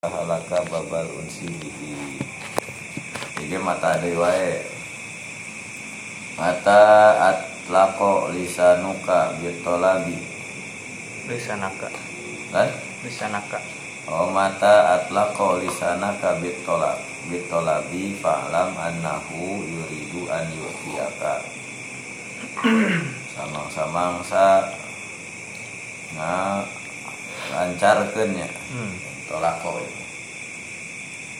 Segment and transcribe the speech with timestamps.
[0.00, 2.16] halaka babal unsi bihi
[3.36, 4.64] Jadi mata deui wae.
[6.40, 6.80] Mata
[7.20, 10.16] atlaqo lisanuka bitolabi
[11.28, 11.92] lisanaka
[12.48, 12.72] kan
[13.04, 13.60] lisanaka
[14.08, 16.96] oh mata atlaqo lisanaka bitolab
[17.28, 21.44] bitolabi fa'lam annahu yuridu an yutiyaka.
[23.36, 24.64] Samang-samang sa
[26.16, 26.64] nga
[27.52, 28.48] lancarkeun nya.
[28.72, 29.09] Hmm.
[29.30, 30.02] Tolako itu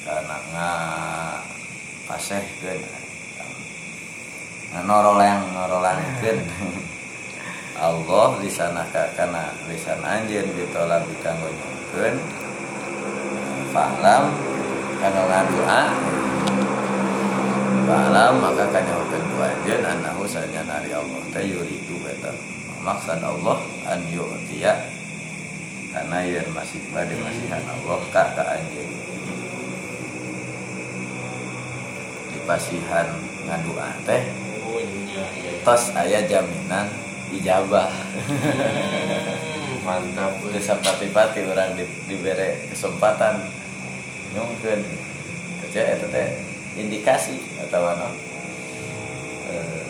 [0.06, 0.70] karena nga
[2.06, 2.78] pasehkeun
[4.70, 6.38] nga noroleng norolangkeun
[7.80, 12.14] Allah lisanaka kana lisan anjeun ditolak kanggo nyungkeun
[13.74, 14.30] fa'lam
[15.02, 15.80] kana ngadua
[17.90, 21.18] fa'lam maka kanyahokeun ku anjeun annahu sanya nari Allah.
[21.34, 22.30] Teh yuridu eta
[22.86, 24.99] maksud Allah an yu'tiya
[25.90, 28.90] karena yang masih bade masihan Allah kak ka anjeun
[32.30, 33.08] dipasihan
[33.46, 34.22] ngadua teh
[34.70, 35.50] Oh iya iya.
[35.66, 36.86] tos aya jaminan
[37.34, 37.90] ijabah
[39.80, 40.38] Mantap.
[40.44, 43.42] udah sapati-pati orang di, dibere kesempatan
[44.30, 44.78] nyungkeun
[45.66, 46.28] kerja eta teh
[46.78, 48.06] indikasi atau mana
[49.50, 49.82] eh,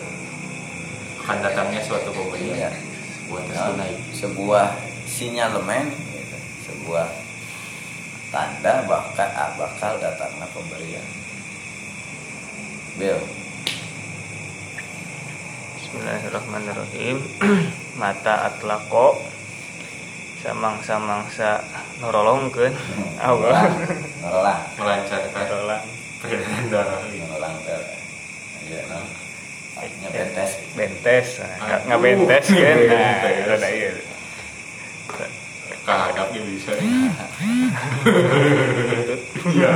[1.21, 2.71] Akan datangnya suatu pemberian iya,
[3.29, 3.93] buat nah, tunai.
[4.17, 4.69] sebuah
[5.21, 7.05] sinyalemen gitu, sebuah
[8.33, 11.05] tanda bahkan ah, bakal datangnya pemberian.
[12.97, 13.21] Bill.
[15.77, 17.21] Bismillahirrahmanirrahim.
[18.01, 19.21] Mata atlako
[20.41, 21.69] samang-samangsa
[22.01, 22.73] norolongkeun.
[23.21, 23.69] Allah
[24.25, 25.85] ngerolang Melancarkan norolong
[26.25, 27.01] peredaran darah.
[27.05, 27.77] ngerolang teh
[28.73, 29.05] iya no?
[29.81, 30.51] Nya bentes.
[30.73, 31.29] bentes.
[31.45, 32.77] Nah, Aduh, nggak bentes kan?
[32.89, 33.21] nah
[33.53, 34.10] rada ieu
[35.81, 36.71] Kehadapnya bisa.
[39.51, 39.73] Iya.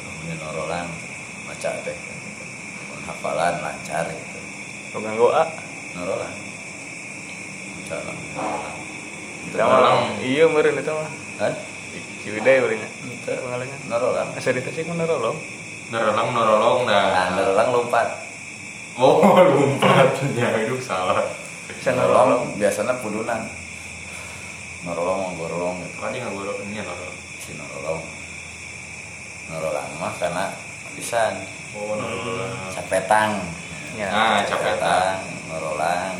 [0.00, 0.88] Kemudian norolang
[1.44, 1.96] maca teh
[3.04, 4.38] hafalan lancar gitu.
[4.94, 5.44] Bukan goa
[5.94, 6.34] norolang
[7.76, 8.76] maca lang norolang
[9.44, 10.00] Itu Tama Norolong.
[10.24, 11.10] iya meureun eta mah.
[11.36, 11.52] Kan
[12.24, 15.36] ciudeui urang itu pengalengan norolang asa ditasik mah norolong
[15.92, 17.26] Nerolong nerolong nah dah.
[17.36, 18.08] norolang lompat.
[18.96, 19.20] Oh
[19.52, 21.20] lompatnya itu salah.
[21.92, 23.44] Norolong biasanya pudunan
[24.84, 25.96] norolong gorolong gitu.
[25.96, 27.16] Kau dia nggak boleh ini nerolong.
[27.40, 28.00] si norolong.
[29.52, 30.44] Norolang mah karena
[30.96, 31.34] lisan
[31.74, 32.70] Oh nerolong.
[32.70, 33.40] capetang
[33.96, 34.08] ya.
[34.12, 35.18] Ah capetang.
[35.48, 36.14] norolang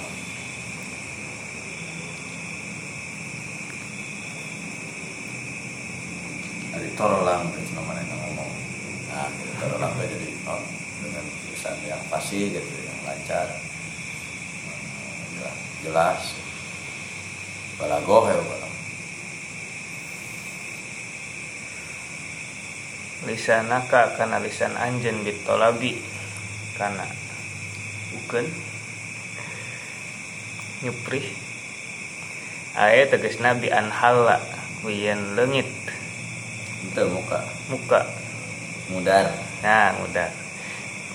[6.75, 8.51] Ari torolang itu namanya yang ngomong.
[9.13, 9.29] Nah
[9.61, 10.61] torolang jadi oh,
[11.05, 13.47] dengan tulisan yang fasih gitu yang lancar.
[13.47, 13.74] Hmm,
[15.85, 16.35] jelas.
[17.77, 18.65] Balagoh ya balagoh
[23.25, 25.97] lisanaka kana lisan anjeun bitolabi
[26.77, 27.09] kana
[28.13, 28.45] ukeun
[30.85, 31.25] nyuprih.
[32.77, 34.43] Aya tegasna bi anhala
[34.85, 35.71] wian leungit.
[36.85, 37.41] Itu muka.
[37.73, 38.01] Muka.
[38.93, 39.31] Mudar.
[39.65, 40.29] Nah mudar.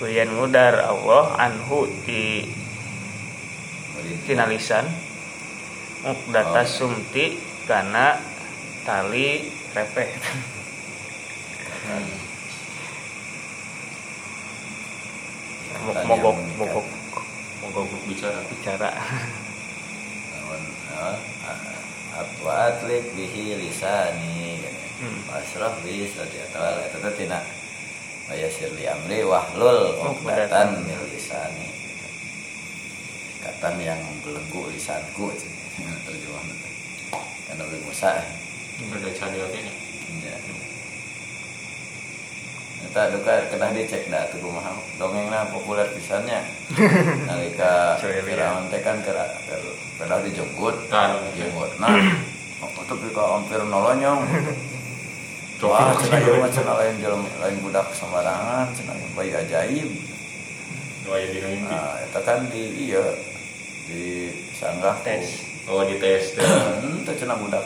[0.00, 2.48] Wian mudar Allah anhu di
[4.24, 4.86] tina lisan
[6.00, 6.16] Oh.
[6.64, 7.36] sumti
[7.68, 8.16] kana
[8.82, 9.44] tali
[9.76, 10.10] repeh
[15.90, 16.86] Tadi mogok mogok
[17.60, 18.40] Mogok bicara.
[18.48, 18.90] bicara
[20.32, 20.62] namun
[22.16, 24.60] atwa atlik bihi lisani
[25.00, 25.16] Hmm.
[25.24, 27.40] pasrah bis tadi atau itu teh tina
[28.28, 31.79] bayasir li amri wahlul Oh, uqdatan min lisani
[33.40, 35.32] ikatan yang belenggu lisanku
[36.04, 36.44] terjemah
[37.48, 38.20] kan Nabi Musa
[38.80, 39.74] Ada cari nih.
[40.24, 40.36] ya
[42.80, 44.64] Eta duka kena dicek dah tuh rumah.
[44.96, 46.40] Dongengna populer pisannya.
[47.28, 48.00] Nalika.
[48.00, 49.28] Firaun teh kan kera
[50.00, 51.12] kera dijemput Kan.
[51.36, 51.92] jenggotna
[52.64, 54.24] untuk kita hampir nolonyong.
[55.60, 59.90] Wah cenah ieu mah cenah lain jelema lain budak sembarangan cenah ieu bayi ajaib.
[61.04, 61.68] Doa ya di mimpi.
[61.68, 63.04] nah itu kan di iya
[63.90, 65.26] di sanggah Tes.
[65.66, 66.34] Oh di tes.
[66.80, 67.62] Hmm, teu cenah budak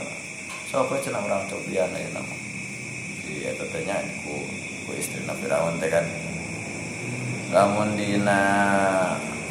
[0.66, 2.34] siapa cenah orang cobian aja nama.
[3.22, 4.42] Di eta teh nya ku
[4.88, 6.02] ku istrina Firaun teh kan.
[7.54, 8.40] Lamun dina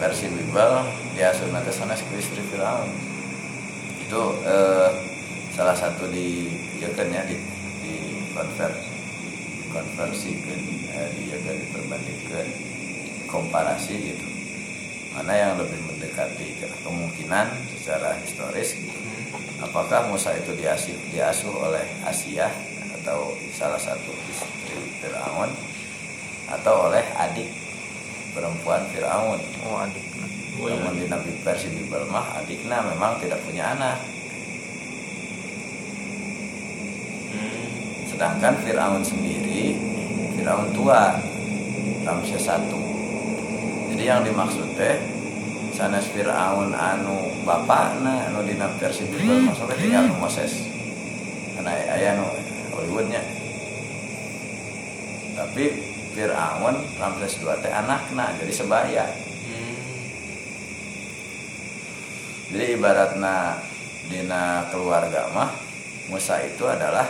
[0.01, 0.83] versi Bible
[1.15, 2.91] dia sunat sanes ku istri Firaun.
[4.03, 4.89] Itu eh,
[5.55, 6.51] salah satu di
[6.83, 7.39] ya kan ya di
[7.79, 7.95] di
[8.35, 8.73] konver
[9.71, 10.59] konversikan
[10.91, 12.47] eh, di ya kan diperbandingkan
[13.31, 14.32] komparasi gitu
[15.13, 17.45] mana yang lebih mendekati ke kemungkinan
[17.77, 18.99] secara historis gitu
[19.63, 22.51] apakah Musa itu diasuh, diasuh oleh Asia
[23.01, 25.49] atau salah satu istri Firaun
[26.51, 27.47] atau oleh adik
[28.35, 29.39] perempuan Firaun.
[29.69, 30.03] oh adik
[30.61, 30.77] Oh, iya.
[30.77, 33.97] Namun di Nabi versi Bible mah adiknya memang tidak punya anak.
[37.33, 37.65] Hmm.
[38.05, 39.81] Sedangkan Firaun sendiri
[40.37, 41.17] Firaun tua
[42.05, 42.92] Ramses satu.
[43.93, 44.97] Jadi yang dimaksud teh
[45.69, 50.65] sanes Firaun anu bapakna anu dina versi Bible masuk tinggal nu Moses.
[51.53, 52.25] Karena aya nu
[52.73, 53.21] Hollywoodnya.
[55.37, 55.77] Tapi
[56.17, 59.05] Firaun Ramses II teh anakna jadi sebaya.
[59.45, 59.77] Hmm.
[62.49, 63.61] Jadi ibaratna
[64.09, 65.53] dina keluarga mah
[66.09, 67.05] Musa itu adalah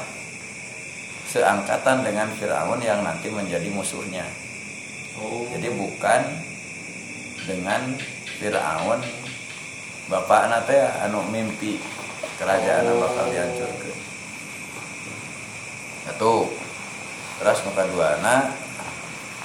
[1.31, 4.27] seangkatan dengan Firaun yang nanti menjadi musuhnya.
[5.15, 5.47] Oh.
[5.47, 6.51] Jadi bukan
[7.44, 7.81] dengan
[8.40, 9.00] Firaun
[10.07, 11.80] bapak nate anu mimpi
[12.36, 13.00] kerajaan Oh.
[13.04, 13.95] bakal dihancurkan.
[16.04, 16.51] Satu.
[17.40, 18.10] Terus muka dua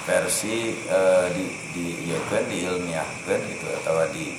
[0.07, 4.33] versi eh, di di ieukeun, diilmiahkeun gitu atau di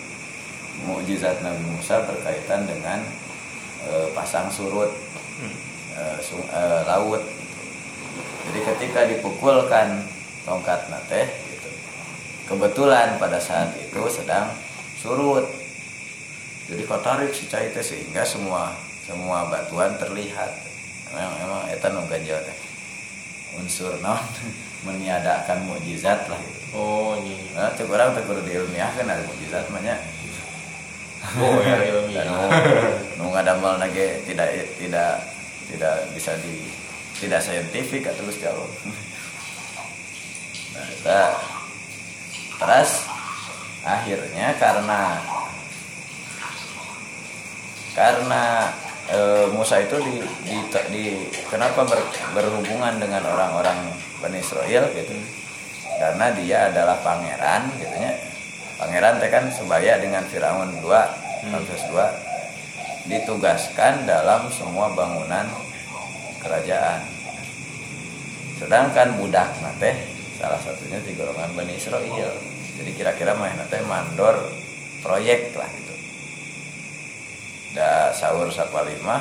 [0.82, 3.00] mukjizat Nabi Musa berkaitan dengan
[3.84, 4.90] eh, pasang surut
[5.94, 7.20] eh, sung- eh, laut.
[8.48, 10.04] Jadi ketika dipukulkan
[10.44, 11.49] tongkat nate.
[12.50, 14.50] Kebetulan pada saat itu sedang
[14.98, 15.46] surut.
[16.66, 18.74] Jadi kotarik si cai teh sehingga semua
[19.06, 20.50] semua batuan terlihat.
[21.14, 22.58] Memang memang eta nu ganjel teh.
[23.54, 24.18] Unsur non
[24.86, 26.58] meniadakan mukjizat lah gitu.
[26.74, 27.38] Oh, iya.
[27.54, 29.94] Nah, cek orang teh kudu diilmiahkeun ada mukjizat mah nya.
[31.38, 32.26] Oh, ya ilmiah.
[32.26, 32.34] Dan
[33.14, 35.22] nu ngadamel nage tidak tidak
[35.70, 36.66] tidak bisa di
[37.22, 38.66] tidak saintifik atau Gusti Allah.
[40.70, 41.20] Nah, kita
[42.60, 43.08] terus
[43.80, 45.16] akhirnya karena
[47.96, 48.70] karena
[49.10, 50.14] eh, Musa itu di,
[50.46, 50.56] di,
[50.92, 53.90] di- kenapa ber- berhubungan dengan orang-orang
[54.22, 55.16] Bani Israel gitu.
[56.00, 58.16] Karena dia adalah pangeran gitu nya
[58.80, 61.12] pangeran teh kan sebaya dengan Firaun dua
[61.44, 62.08] Ramses dua
[63.04, 65.44] ditugaskan dalam semua bangunan
[66.40, 67.04] kerajaan.
[68.56, 69.96] Sedangkan budak teh
[70.40, 72.32] salah satunya di golongan Bani Israel
[72.80, 74.40] jadi kira-kira mah teh mandor
[75.04, 75.94] proyek lah gitu.
[77.76, 79.20] Da sahur sapalima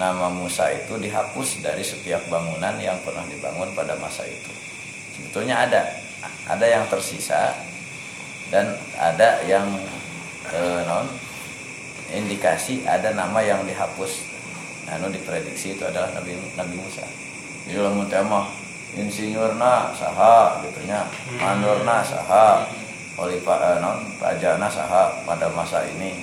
[0.00, 4.52] nama Musa itu dihapus dari setiap bangunan yang pernah dibangun pada masa itu.
[5.12, 5.92] Sebetulnya ada
[6.48, 7.52] ada yang tersisa
[8.48, 9.68] dan ada yang
[10.48, 11.04] eh, non
[12.16, 14.32] indikasi ada nama yang dihapus.
[14.88, 17.04] Anu diprediksi itu adalah Nabi Nabi Musa.
[17.68, 18.63] Jadi lamun mah
[18.98, 21.06] insinyurna saha gitu nya.
[21.38, 22.66] Mandorna saha.
[23.14, 26.18] Khalifah eh, non rajana saha pada masa ini.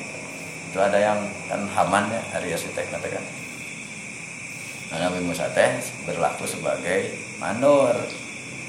[0.72, 3.24] Itu ada yang kan Haman ya hari arsitek nanti kan.
[4.92, 7.96] Nah, Nabi Musa teh berlaku sebagai mandor.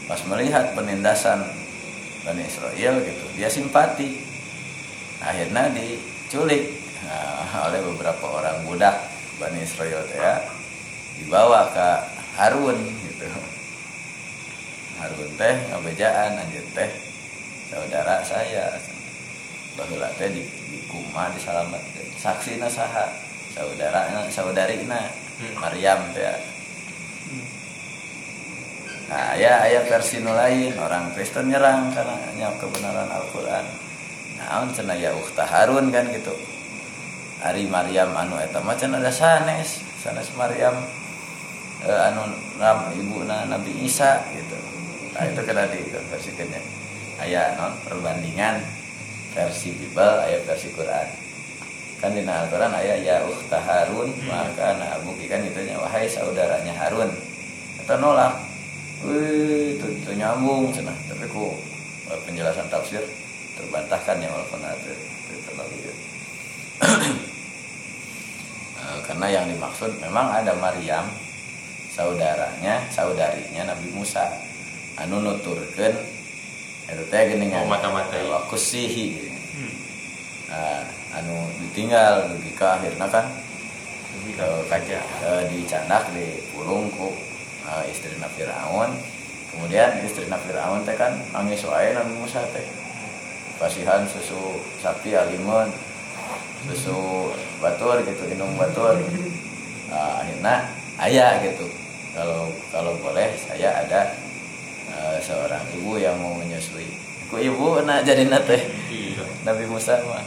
[0.07, 1.43] Pas melihat penindasan
[2.23, 4.23] Bani Israel gitu dia simpati.
[5.23, 6.79] Akhirnya diculik.
[7.03, 8.95] Nah, oleh beberapa orang budak
[9.43, 10.39] Bani Israel teh ya
[11.19, 11.89] dibawa ke
[12.39, 13.27] Harun gitu
[15.03, 16.91] Harun teh ngabejaan anjir teh
[17.67, 18.71] saudara saya
[19.75, 21.83] bahula teh di, di kuma disalamat
[22.23, 23.11] saksi saha
[23.51, 25.03] saudara saudarina
[25.43, 25.59] Hmm.
[25.59, 26.35] Maryam teh ya.
[29.11, 33.67] Nah, ya ayat versi nu lain orang Kristen nyerang karena nyam kebenaran Al-Qur'an.
[34.39, 36.33] Nah, cenah ya ukhta Harun kan gitu.
[37.43, 40.79] Ari Maryam anu eta mah cenah ada sanes, sanes Maryam
[41.83, 44.57] eh, anu nam ibuna Nabi Isa gitu.
[45.13, 46.61] Nah, itu kena dikonversikannya.
[47.21, 48.65] Aya non perbandingan
[49.37, 51.09] versi Bible aya versi Quran.
[52.01, 56.73] Kan di Al-Quran aya ya ukhta Harun maka nah abuki kan itu nya wahai saudaranya
[56.75, 57.13] Harun.
[57.79, 58.35] Kita nolak
[59.03, 60.95] Wih, itu, itu nyambung cenah.
[61.11, 61.59] Tapi ku
[62.09, 63.03] eh, penjelasan tafsir
[63.59, 65.95] terbantahkan ya walaupun ada itu terlalu ya.
[68.83, 71.07] Eh, Karena yang dimaksud memang ada Maryam
[71.95, 74.27] saudaranya, saudarinya Nabi Musa
[75.01, 75.95] anu nuturkeun
[76.91, 78.27] eta teh geuning Oh, mata-matai.
[78.29, 79.33] wa kusihi.
[80.53, 80.85] Nah,
[81.17, 83.25] anu ditinggal dugi ka akhirna kan
[84.37, 87.17] eh, kaja eh, dicanak dikurung ku
[87.65, 88.93] eh, istri Firaun.
[89.53, 92.67] Kemudian istri Firaun teh kan nangis wae Nabi Musa teh.
[93.57, 95.71] Pasihan susu sapi alimun
[96.69, 97.31] susu
[97.63, 99.01] batur gitu minum batur.
[99.89, 100.69] Nah, akhirnya
[101.09, 101.65] ayah gitu.
[102.13, 104.13] Kalau kalau boleh saya ada
[104.93, 106.89] eh, seorang ibu yang mau menyusui.
[107.33, 108.61] Ku ibu nak jadi nate
[108.93, 109.25] Iya.
[109.49, 110.21] Nabi Musa mah.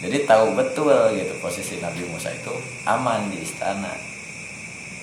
[0.00, 2.52] Jadi tahu betul gitu posisi Nabi Musa itu
[2.84, 3.92] aman di istana.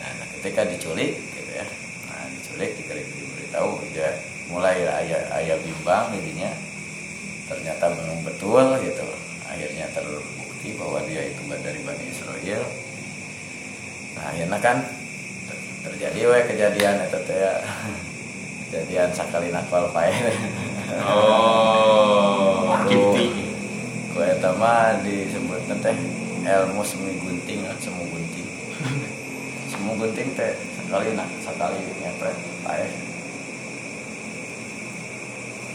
[0.02, 1.66] Nah, nah, ketika diculik gitu ya.
[2.10, 4.10] Nah diculik diberitahu dia
[4.50, 6.50] mulai ayah ayah bimbang jadinya.
[7.50, 9.06] Ternyata memang betul gitu.
[9.50, 12.64] Akhirnya terbukti bahwa dia itu dari Bani Israel.
[14.18, 14.78] Nah akhirnya kan
[15.50, 17.54] ter- terjadi we kejadian itu ya.
[18.74, 20.10] kejadian sakali nakal pae
[21.06, 23.54] Oh, Kipti.
[24.10, 25.98] ku eta mah disebut teh
[26.42, 28.50] ilmu semi gunting lah, semu gunting.
[29.70, 32.34] Semu gunting teh sekali nak sekali ngepret
[32.66, 32.86] pae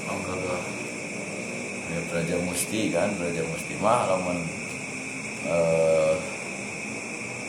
[0.06, 0.62] Oh, enggak, enggak.
[1.88, 4.38] ya Braja Musti kan Braja Musti mah lamun
[5.46, 6.14] eh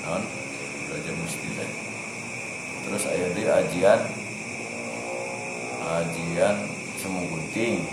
[0.05, 0.23] naon?
[0.89, 1.69] Braja Musti teh.
[2.85, 3.99] Terus aya deui ajian
[5.79, 6.55] ajian
[6.99, 7.87] semu gunting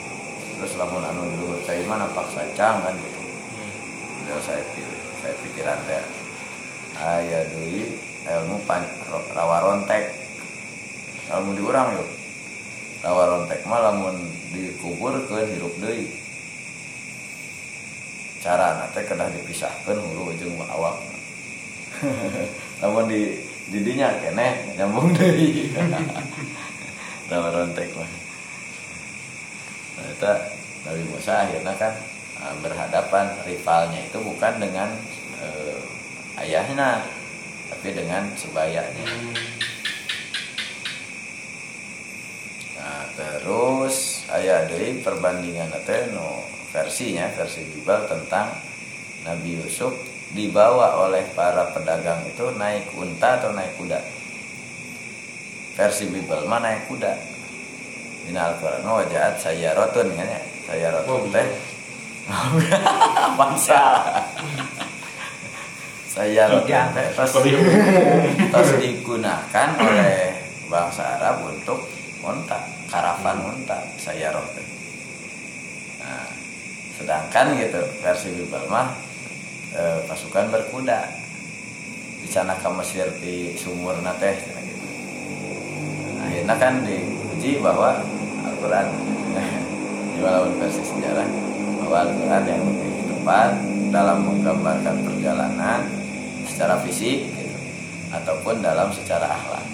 [0.57, 3.21] terus lamun anu di luhur cai mah nampak sacang kan gitu.
[4.25, 6.03] Beliau saya pilih saya pikiran teh
[6.97, 7.93] aya deui
[8.27, 8.83] ilmu pan,
[9.37, 10.17] rawa rontek.
[11.31, 12.09] Ilmu di urang yuk.
[13.05, 14.17] Rawa rontek mah lamun
[14.51, 16.09] dikuburkeun hirup deui.
[18.41, 20.97] Cara nanti kedah dipisahkan hulu ujung awak.
[22.81, 25.67] Namun di didinya kene nyambung dari
[27.27, 28.11] nama rontek mah
[29.97, 30.33] ternyata
[30.87, 31.95] Nabi Musa akhirnya kan
[32.43, 34.89] eh, berhadapan rivalnya itu bukan dengan
[35.43, 35.79] eh,
[36.43, 37.03] ayahnya
[37.67, 39.07] tapi dengan sebayanya
[42.87, 45.75] Nah, terus aya dari perbandingan
[46.15, 46.39] no
[46.71, 48.55] versinya versi Bible tentang
[49.27, 49.91] Nabi Yusuf
[50.31, 53.99] dibawa oleh para pedagang itu naik unta atau naik kuda.
[55.77, 57.13] Versi Bible mah naik kuda.
[58.25, 60.41] Dina Al-Qur'an mah wajahat sayyarotun kan ya.
[60.73, 61.47] Sayyarotun Oh, teh
[63.39, 63.83] bangsa.
[66.09, 67.37] Sayyarotun teh tos
[68.51, 70.33] tos digunakan oleh
[70.73, 71.85] bangsa Arab untuk
[72.25, 72.57] unta,
[72.89, 74.67] karavan unta, sayyarah teh.
[76.01, 76.29] Nah,
[76.97, 78.97] sedangkan gitu versi Bible mah
[79.77, 81.05] eh, pasukan berkuda
[82.25, 84.35] di sana ke Mesir di sumur teh
[86.47, 88.07] akhirnya kan diuji bahwa
[88.47, 88.87] Al-Quran
[90.23, 91.27] walaupun versi sejarah
[91.83, 93.51] bahwa Al-Quran yang lebih tepat
[93.91, 95.83] dalam menggambarkan perjalanan
[96.47, 97.59] secara fisik gitu,
[98.15, 99.67] ataupun dalam secara akhlak.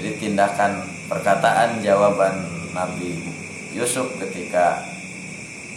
[0.00, 0.80] Jadi tindakan
[1.12, 3.20] perkataan jawaban Nabi
[3.76, 4.80] Yusuf ketika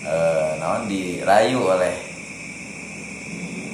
[0.08, 1.92] eh, naon dirayu oleh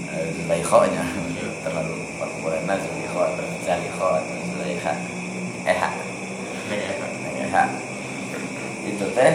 [0.10, 1.05] eh, Zulaikha-nya
[1.62, 5.17] terlalu perkumpulannya Zulaikha atau Zalikha atau Zulaikha
[5.68, 5.90] Eka.
[7.38, 7.64] Eha
[8.88, 9.34] itu teh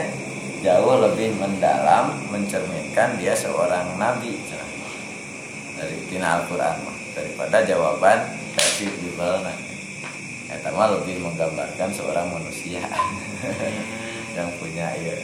[0.64, 4.40] jauh lebih mendalam mencerminkan dia seorang nabi
[5.76, 6.76] dari tina Al-Quran
[7.12, 8.18] daripada jawaban
[8.56, 9.72] versi Bible nanti
[10.52, 12.84] Eta mah lebih menggambarkan seorang manusia
[14.36, 15.16] yang punya ya,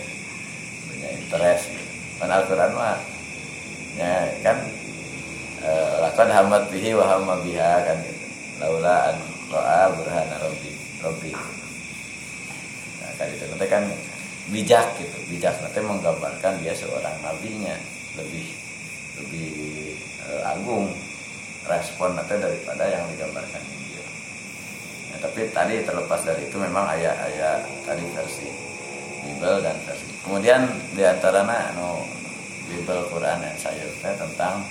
[0.88, 1.85] punya interest gitu.
[2.17, 2.97] Kan Al-Quran mah
[4.00, 4.57] ya kan
[5.61, 8.25] eh, lakon hamad bihi wa hamma biha kan gitu.
[8.57, 9.17] Laula an
[9.53, 11.33] ro'a burhana rabbi rabbi.
[12.99, 13.85] Nah, kan itu nanti kan
[14.50, 15.17] bijak gitu.
[15.31, 17.76] Bijak nanti menggambarkan dia seorang nabinya
[18.19, 18.47] lebih
[19.19, 19.50] lebih
[20.28, 20.90] eh, agung
[21.67, 24.05] respon nanti daripada yang digambarkan Injil.
[25.12, 28.49] Ya, tapi tadi terlepas dari itu memang ayat-ayat tadi versi
[29.26, 30.09] Bible dan versi.
[30.25, 30.64] Kemudian
[30.95, 32.07] di antaranya anu
[32.69, 33.85] Bible Quran dan saya
[34.17, 34.64] tentang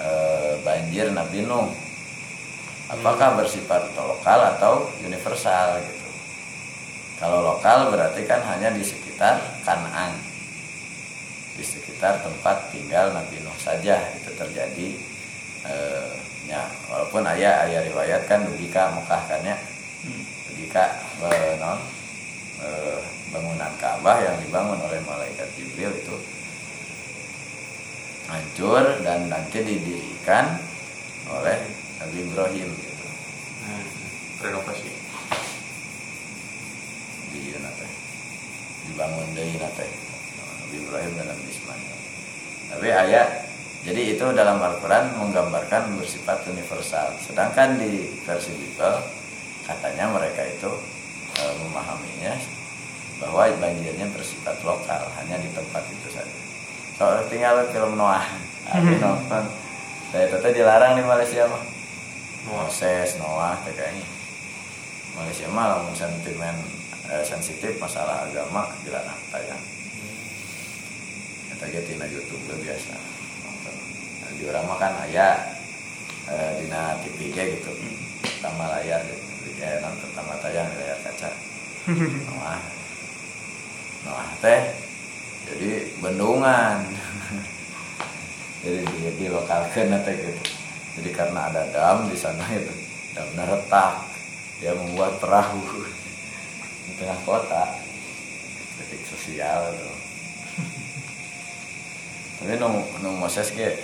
[0.00, 1.87] eh, banjir Nabi Nuh.
[2.88, 6.08] Apakah bersifat lokal atau universal gitu?
[7.20, 10.16] Kalau lokal berarti kan hanya di sekitar Kanaan,
[11.52, 14.88] di sekitar tempat tinggal Nabi Nuh saja itu terjadi.
[15.68, 16.10] Eh,
[16.48, 19.56] ya walaupun ayah ayah riwayat kan dugi ka Mekah kan ya
[21.28, 21.76] eh, non
[22.62, 26.16] eh, bangunan Ka'bah yang dibangun oleh malaikat Jibril itu
[28.32, 30.56] hancur dan nanti didirikan
[31.28, 31.58] oleh
[31.98, 32.68] Nabi Ibrahim.
[32.74, 33.04] Gitu
[33.58, 33.84] Hmm,
[34.40, 34.88] renovasi.
[37.28, 37.86] di nate
[38.88, 39.84] dibangun dari nate
[40.64, 41.96] Nabi Ibrahim dan Nabi Ismail.
[42.72, 43.28] Tapi ayat
[43.84, 47.14] jadi itu dalam Al-Quran menggambarkan bersifat universal.
[47.22, 49.04] Sedangkan di versi Bible
[49.68, 50.70] katanya mereka itu
[51.36, 52.34] e, memahaminya
[53.20, 56.36] bahwa banjirnya bersifat lokal hanya di tempat itu saja.
[56.96, 58.24] Soal tinggal film Noah
[58.72, 59.44] ada nonton.
[60.10, 61.77] Saya tetap dilarang di Malaysia mah
[62.46, 64.06] Moses Noah kayaknya.
[65.18, 66.54] Malaysia mah lamun sentimen
[67.10, 69.62] eh, sensitif masalah agama dilarang tayang
[71.58, 72.94] eta ge tina YouTube biasa.
[73.42, 73.74] Nonton.
[74.22, 75.58] Nah, di urang mah kan aya
[76.30, 77.74] eh, dina TV ge gitu.
[78.38, 79.58] Tambah layar gitu.
[79.58, 81.30] Ya nonton tambah tayang di layar kaca.
[82.30, 82.62] Noah
[84.06, 84.70] Noah teh.
[85.50, 86.78] Jadi bendungan.
[88.62, 90.67] Jadi di, di teh gitu
[90.98, 92.74] jadi karena ada dam di sana itu
[93.14, 93.94] damnya retak.
[94.58, 95.62] Dia membuat perahu
[96.90, 97.78] di tengah kota.
[98.78, 99.98] Titik sosial tuh
[102.38, 102.70] tapi nu
[103.02, 103.74] nu Moses ge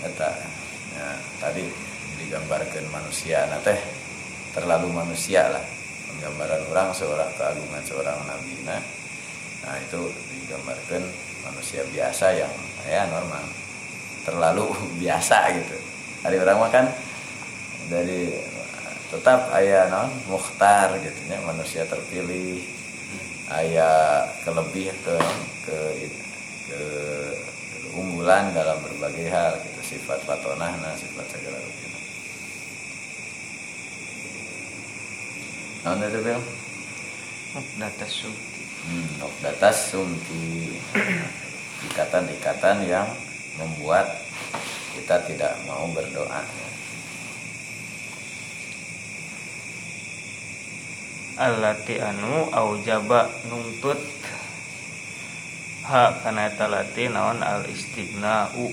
[0.00, 0.32] eta
[0.96, 1.06] ya,
[1.36, 1.68] tadi
[2.24, 3.44] digambarkan manusia.
[3.52, 3.76] Nah teh
[4.56, 5.60] terlalu manusia lah.
[6.08, 8.80] Penggambaran orang seorang keagungan seorang nabi nah.
[9.68, 11.04] Nah itu digambarkan
[11.44, 12.52] manusia biasa yang
[12.88, 13.44] ya normal.
[14.24, 14.72] Terlalu
[15.04, 15.91] biasa gitu
[16.22, 16.86] hari orang mah kan
[17.90, 18.30] dari
[19.12, 22.62] tetap ayah non mukhtar gitu ya manusia terpilih.
[23.52, 25.16] Ayah kelebih ke
[25.68, 25.78] ke
[26.72, 26.80] ke
[27.92, 31.90] unggulan dalam berbagai hal gitu sifat fatonah nah sifat segala rutin
[35.82, 36.40] nah itu bil
[37.76, 38.62] data sumti.
[38.88, 40.78] Hmm, datas sumti.
[41.90, 43.10] Ikatan-ikatan yang
[43.58, 44.21] membuat
[44.92, 46.44] kita tidak mau berdoa.
[51.40, 53.98] Allati anu aujaba nuntut.
[55.88, 58.70] Ha kana eta lati naon al istighna'u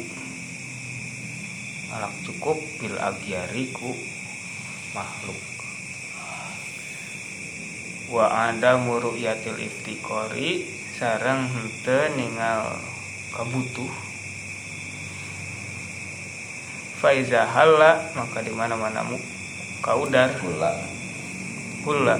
[1.90, 3.96] alak cukup bil agyari ku
[4.94, 5.42] makhluk.
[8.14, 12.78] Wa ada muruyatil iftikori sareng henteu ningal
[13.34, 14.09] kabutuh
[17.00, 19.16] faiza halla maka di mana mana mu
[19.80, 20.36] kaudar.
[20.44, 20.76] Gula
[21.88, 22.20] hula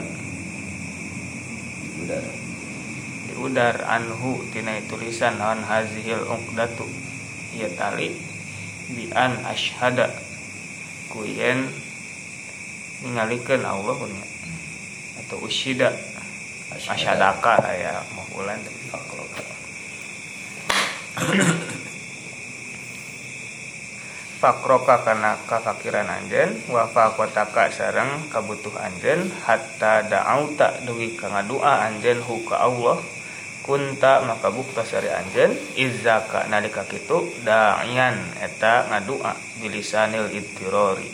[2.00, 2.24] udah
[3.28, 6.88] diudar anhu tina tulisan naon hazihil uqdatu.
[7.60, 8.16] Ieu tali
[8.96, 10.08] bi an asyhada
[11.12, 11.68] kuyen
[13.04, 14.26] ningalikeun Allah punya.
[15.20, 15.92] Atau usyida
[16.72, 18.64] asyadaka aya mafulan
[24.40, 32.24] fakroka kana kafakiran anjen wa fakotaka sareng kabutuh anjen hatta da'auta dugi ka ngadua anjen
[32.24, 33.04] hu ka Allah
[33.68, 41.12] kunta maka bukta sari anjen izzaka nalika kitu da'ian eta ngadua bilisanil ittirori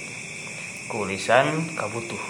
[0.85, 2.21] kulisan kabutuh.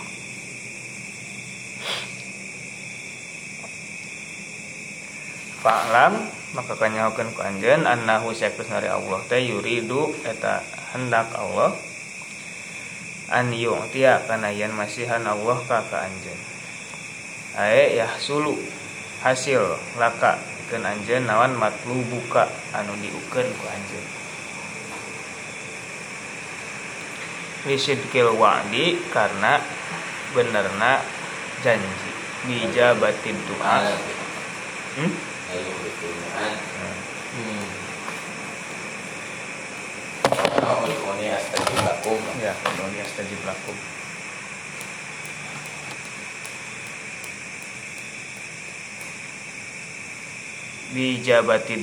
[5.59, 6.13] Fa'lam
[6.55, 10.63] maka kanyahokeun ku anjeun annahu sakus nari Allah teh yuridu eta
[10.95, 11.75] hendak Allah
[13.27, 16.41] an yu'tiya kana yen masihan Allah ka ka anjeun.
[17.59, 18.55] Ae yahsulu
[19.19, 19.59] hasil
[19.99, 20.39] laka
[20.71, 24.07] keun anjeun nawan matlubuka anu diukeun ku anjeun.
[27.67, 29.59] Lisidkil wa'di karena
[30.31, 31.03] benerna
[31.65, 32.11] janji.
[32.45, 33.89] Bijabatin doa.
[34.95, 35.34] Hmm?
[35.55, 37.67] Hmm.
[41.15, 42.51] Ini astajib lakum ya
[43.47, 43.77] lakum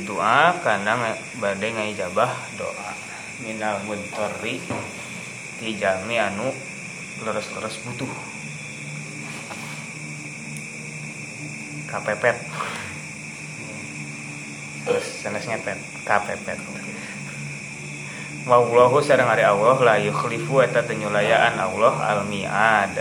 [0.09, 2.93] doa karena badai ngajabah doa
[3.45, 4.61] minal muntori
[5.61, 6.49] ti jami anu
[7.25, 8.09] leres-leres butuh
[11.93, 12.41] kapepet
[14.83, 16.59] terus sanes ngepet kapepet.
[18.43, 22.99] Wallahu sareng ari Allah la yukhlifu eta tenyulayaan Allah al mi'ad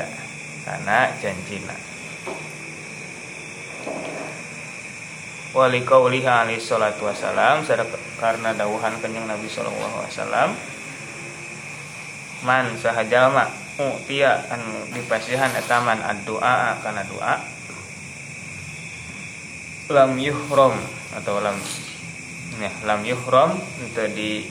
[0.61, 1.73] kana janjina
[5.51, 7.89] Wali qaulihi alaihi salatu wasalam sareng
[8.21, 10.53] karena dawuhan kanjeng Nabi sallallahu alaihi
[12.45, 13.49] man sahajalma
[13.81, 17.41] utia anu dipasihan eta man ad-du'a kana doa
[19.91, 20.75] lam yuhram
[21.11, 21.59] atau lam
[22.57, 24.47] ya, lam yuhram untuk di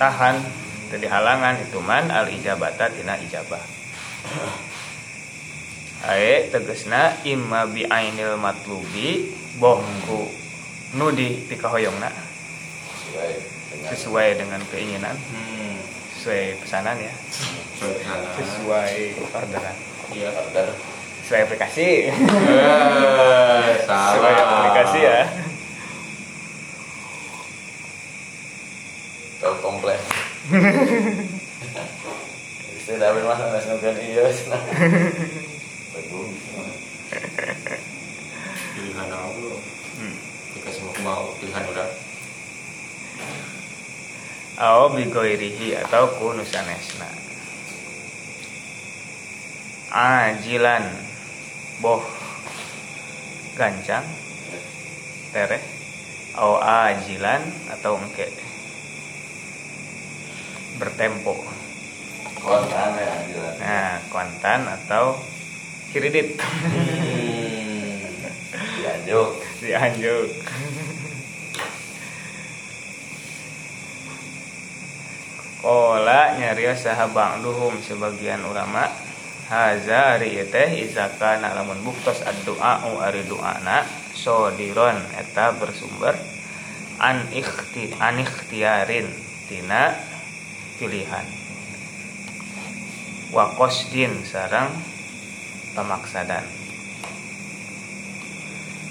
[0.00, 0.40] tahan
[0.88, 3.60] itu dihalangan itu man al ijabata tina ijabah.
[6.04, 10.28] Ae tegesna imma bi ainil matlubi bohku
[10.96, 13.32] nudi pikahoyongna sesuai
[13.72, 15.16] dengan sesuai dengan keinginan.
[15.16, 15.76] Hmm.
[16.20, 17.14] sesuai pesanan ya.
[18.40, 18.96] Sesuai
[19.32, 19.76] orderan.
[20.12, 20.30] Iya.
[20.32, 20.93] order
[21.24, 24.12] sesuai aplikasi Eh, salah.
[24.12, 25.20] sesuai aplikasi ya
[29.40, 30.00] tahu komplain
[32.74, 34.24] Istri tapi mah nggak nugan iya
[35.90, 36.32] bagus
[38.74, 39.54] Pilihan aku.
[39.94, 40.16] Hmm.
[40.52, 41.86] Jika semua mau pilihan udah.
[44.54, 47.06] au bigoirihi atau ku nu sanesna
[49.88, 50.84] ajilan
[51.80, 52.02] boh.
[53.54, 54.06] Gancang.
[55.30, 55.62] Tereh.
[56.34, 58.28] Au ajilan atau engke.
[60.78, 61.38] Bertempo.
[62.44, 65.16] Kontan ya jelas nah kontan atau
[65.94, 66.36] kiridit.
[66.36, 68.04] Hmm.
[68.84, 69.30] dianjuk.
[69.64, 70.28] Dianjuk.
[75.64, 78.84] Kola nyarios sahabang duhum sebagian ulama
[79.44, 83.84] Haza ari ieu teh izaka lamun buktos ad-du'a ari doana
[84.16, 86.16] sodiron eta bersumber
[86.96, 89.12] an ikhti an ikhtiarin
[89.46, 89.92] tina
[90.80, 91.26] pilihan.
[93.34, 94.72] Wa qasdin sarang
[95.74, 96.64] pamaksadan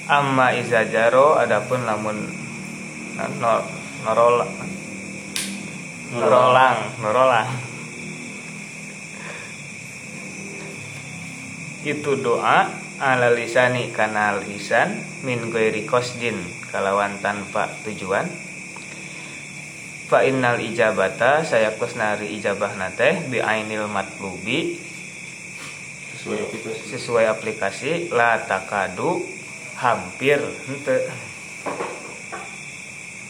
[0.08, 2.28] amma iza jaro adapun lamun
[3.40, 3.54] no,
[4.04, 4.44] norol
[6.12, 7.50] norolang norolang
[11.84, 12.72] itu doa
[13.04, 16.40] ala lisani kana lisan min ghairi qasdin
[16.72, 18.24] kalawan tanpa tujuan.
[20.08, 24.80] Fa innal ijabata saya kusnari ijabah nate bi ainil matlubi
[26.16, 26.82] sesuai aplikasi.
[26.88, 29.20] sesuai aplikasi la takadu
[29.76, 31.04] hampir henteu.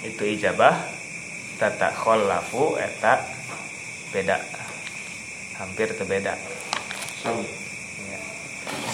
[0.05, 0.77] Itu ijabah
[1.57, 3.23] tata khallafu eta
[4.13, 4.37] beda.
[5.57, 6.35] Hampir teu beda.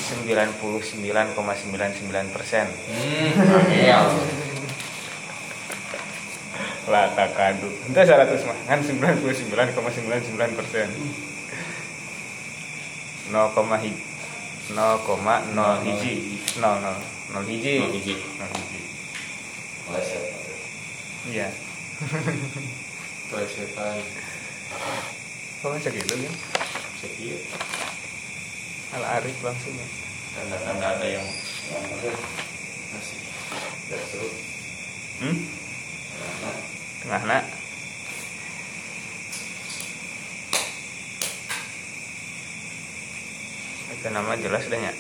[0.09, 2.67] 99,99 persen.
[2.89, 4.49] Hmm
[6.89, 10.89] lah takadu itu 100 mah kan 99,99 persen.
[13.29, 13.93] 0, hi
[14.73, 16.41] 0,0 hiji.
[16.57, 16.97] 0 0
[17.29, 17.77] 0 hiji.
[17.77, 18.17] Nol hiji.
[18.17, 18.81] 0 hiji.
[21.29, 21.53] Iya.
[23.29, 24.01] Plesetan.
[25.61, 26.33] Kok bisa gitu kan
[26.99, 27.39] sekian
[28.91, 29.87] al arif langsung ya
[30.35, 31.25] tanda-tanda ada yang
[31.73, 31.83] yang
[32.93, 33.19] masih.
[33.89, 34.29] Tidak seru.
[35.19, 35.37] Hmm?
[36.99, 37.43] tengah nak
[43.89, 44.93] itu nama jelas dah ya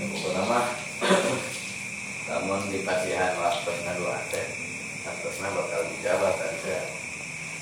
[0.00, 0.60] buku nama.
[2.30, 3.34] Namun di pasihan
[3.98, 4.46] dua teh
[5.02, 6.78] atasnya bakal dijabat aja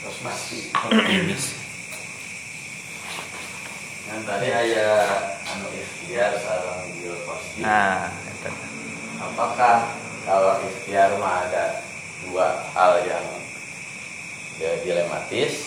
[0.03, 0.19] terus
[0.75, 1.55] optimis
[4.11, 8.51] yang tadi ayah anu ikhtiar sarang bil pasti nah itu.
[9.19, 9.89] Apakah
[10.29, 11.83] kalau ikhtiar mah ada
[12.27, 13.27] dua hal yang
[14.61, 15.67] ya, dilematis?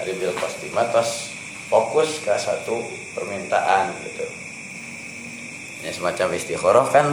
[0.00, 1.36] Ada bil postima terus
[1.68, 2.80] fokus ke satu
[3.12, 4.24] permintaan gitu.
[5.84, 7.06] Ini semacam istikharah kan?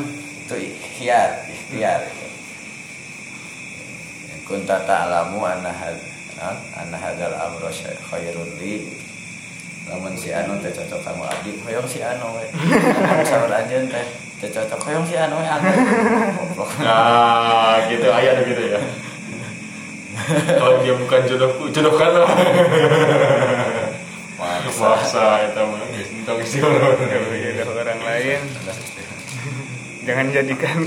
[0.47, 2.07] Itu ikhtiar ikhtiar.
[2.07, 2.27] Gitu.
[4.23, 5.99] Ya, kunta ta'lamu anna had
[6.79, 7.73] anna hadzal amra
[8.07, 8.87] khairun li
[9.87, 12.45] lamun si anu teh cocok kamu abdi hoyong si anu we.
[13.29, 14.05] Saur anjeun teh.
[14.43, 14.79] Teh cocok.
[14.83, 16.71] Hoyong si anu we goblok.
[16.85, 18.07] Nah gitu.
[18.11, 18.79] Ayah ada gitu ya.
[20.59, 22.27] Kalau dia bukan jodohku jodohkanlah
[24.35, 24.85] maksa.
[24.91, 25.81] Maksa itu mah.
[25.93, 28.41] Geus entong isi orang lain.
[30.03, 30.79] Jangan jadikan.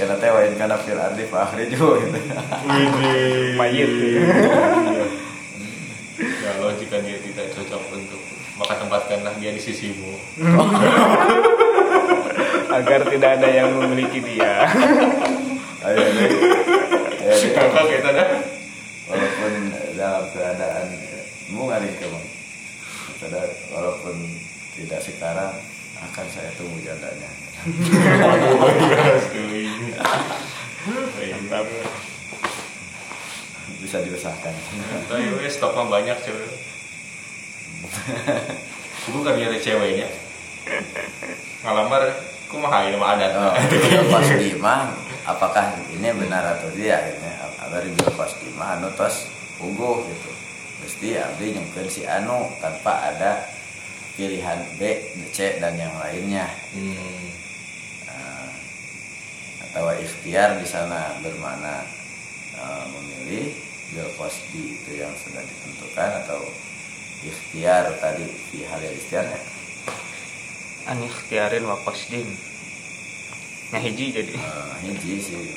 [0.00, 2.18] Karena teh wain kana fil ardi fa akhriju gitu.
[2.64, 3.58] Widih.
[3.58, 3.92] Mayit.
[6.90, 8.18] Jika dia tidak cocok untuk
[8.58, 10.10] maka tempatkanlah dia di sisimu.
[12.74, 14.66] agar tidak ada yang memiliki dia
[15.86, 16.02] ayo
[17.54, 18.42] Kakak kita dah.
[19.06, 19.52] walaupun
[19.94, 22.18] dalam keadaan nih kamu
[23.22, 24.26] Sadar, walaupun
[24.74, 25.54] tidak sekarang
[26.10, 27.30] akan saya tunggu jandanya
[31.22, 31.66] Mantap.
[33.78, 34.54] bisa diusahakan
[35.06, 36.79] Tapi wes stok banyak cewek.
[39.08, 40.06] Aku kan nyari ceweknya.
[41.64, 42.02] Ngalamar,
[42.46, 43.32] aku mah hai nama adat.
[43.32, 49.30] oh, bil postima apakah ini benar atau tidak gitu ya agar bil postima anu tos
[49.62, 50.30] unggul gitu
[50.80, 53.46] mesti abdi nyemkeun si anu tanpa ada
[54.16, 57.30] pilihan B, C dan yang lainnya Hmm.
[58.10, 58.50] Nah,
[59.70, 61.86] atau ikhtiar di sana bermakna
[62.58, 63.54] eh, memilih
[63.94, 66.42] bil qasdi itu yang sudah ditentukan atau
[67.20, 69.40] ikhtiar tadi di hal yang ikhtiarnya
[70.88, 72.26] an ikhtiarin wa qasdin.
[73.70, 74.34] Nah hiji jadi.
[74.34, 75.54] Eh, hiji sih.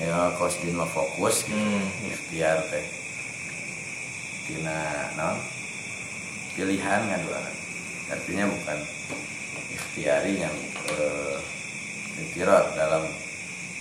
[0.00, 1.44] Ya qasdin mah fokus.
[1.50, 1.84] Hmm.
[2.08, 2.86] ikhtiar teh.
[4.48, 5.36] Tina non
[6.54, 7.40] pilihan kan dua.
[8.08, 8.78] Artinya bukan
[9.74, 10.56] ikhtiari yang
[10.94, 11.36] eh,
[12.24, 13.04] ikhtiar dalam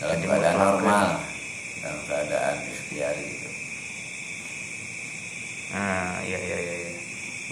[0.01, 1.09] dalam keadaan normal.
[1.83, 3.22] dalam keadaan ikhtiari
[5.73, 6.91] nah iya iya iya iya.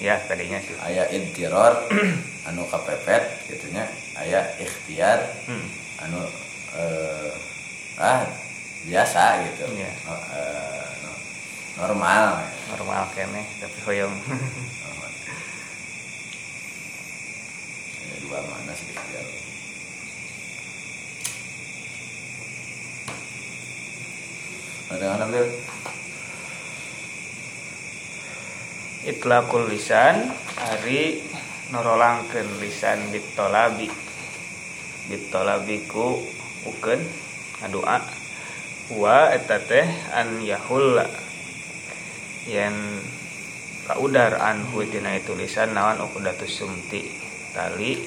[0.01, 0.73] Ya tadinya sih.
[0.81, 1.73] Aya intiror
[2.47, 3.85] anu kapepet gitunya.
[4.17, 5.67] Aya ikhtiar hmm.
[6.05, 6.21] anu
[6.77, 7.33] eh,
[8.01, 8.25] ah
[8.85, 9.65] biasa gitu.
[9.73, 9.91] Iya.
[10.05, 11.21] No- eh, no-
[11.85, 12.45] normal.
[12.73, 14.15] Normal kene tapi hoyong.
[18.01, 19.25] Ada dua mana sih ikhtiar?
[24.91, 25.49] Ada yang
[29.01, 30.29] itlaqul lisan
[30.61, 31.25] ari
[31.73, 33.89] norolangkeun lisan bitolabi
[35.09, 36.21] bitolabi ku
[36.69, 37.01] ukeun
[37.61, 37.97] ngadua.
[38.91, 41.07] Wa eta teh an yahulla.
[42.45, 42.75] Yen
[43.87, 47.07] kaudar anhu tina itu lisan naon uqdatus sumti
[47.55, 47.97] tali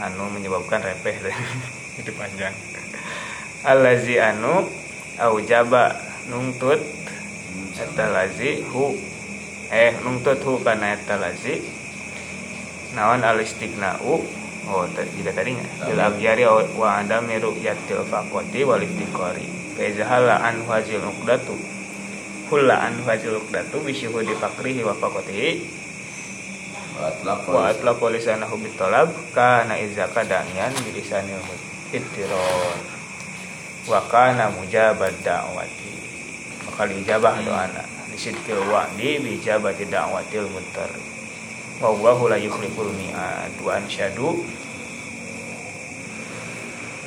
[0.00, 1.36] anu menyebabkan repeh teh.
[2.02, 2.50] Itu panjang.
[3.62, 4.66] Allazi anu
[5.18, 5.94] aujaba
[6.26, 6.82] nungtut
[7.78, 9.13] eta lazi hu
[9.72, 11.64] eh nungtut hu kana eta lazi
[12.92, 14.14] naon alistigna'u
[14.64, 19.44] oh jika tadi nggak bil agyari wa adami ru'yatil faqati wal iftiqari
[19.76, 21.56] fa izahala an wajil uqdatu
[22.48, 25.84] hulla an wajil uqdatu bi syuhudi faqrihi wa faqatihi
[27.50, 29.10] wa atlaqu lisanahu bitolab.
[29.34, 31.42] Kana izaka danian bilisanil
[31.90, 32.78] ittiron
[33.90, 35.92] wa kana mujabad da'wati.
[36.70, 40.88] Bakal ijabah doana disidkil wa'di bi ijabati da'watil mutar
[41.82, 44.46] wa huwa la yukhliful mi'ad wa ansyadu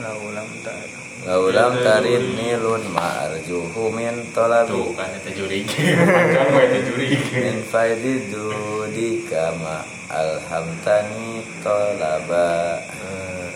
[0.04, 0.98] laulam ta'ala.
[1.26, 5.66] Laulam tarid nilun ma'arjuhu min tolabi tuh kan itu jurig
[6.14, 9.82] panjang mah itu jurig Min faidi dudika ma
[10.14, 13.50] alhamtani tolaba Eh,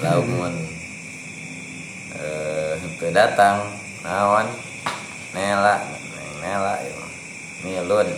[0.00, 0.54] Laumun
[2.16, 3.68] eh, datang
[4.00, 4.48] Nawan
[5.36, 5.76] Nela
[6.40, 6.96] Nela ya.
[7.64, 8.08] Nilun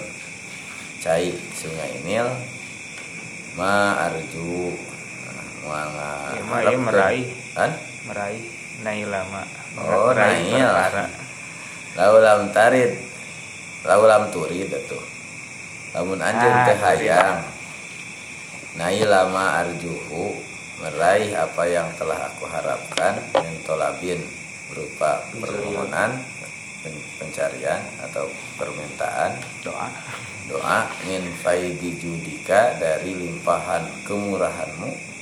[1.03, 2.29] Cai sungai Nil.
[3.59, 4.71] Ma arju.
[5.63, 7.27] Ieu mah ieu meraih.
[7.55, 7.71] Kan?
[8.11, 8.43] meraih
[8.83, 9.47] nailama
[9.79, 10.69] Oh, nail.
[11.95, 12.99] Laulam tarid.
[13.87, 14.99] Laulam turid itu
[15.93, 16.87] Lamun anjing Ah, teh turid.
[17.11, 17.39] hayang.
[18.79, 20.35] Nai lama arjuhu.
[20.83, 23.23] Meraih apa yang telah aku harapkan.
[23.39, 24.19] Min tolabin
[24.73, 26.17] Berupa permohonan
[27.19, 28.27] Pencarian Atau
[28.59, 29.39] permintaan.
[29.63, 29.89] Doa.
[30.51, 30.91] Doa.
[31.07, 35.13] Min faidi judika Dari limpahan kemurahanmu.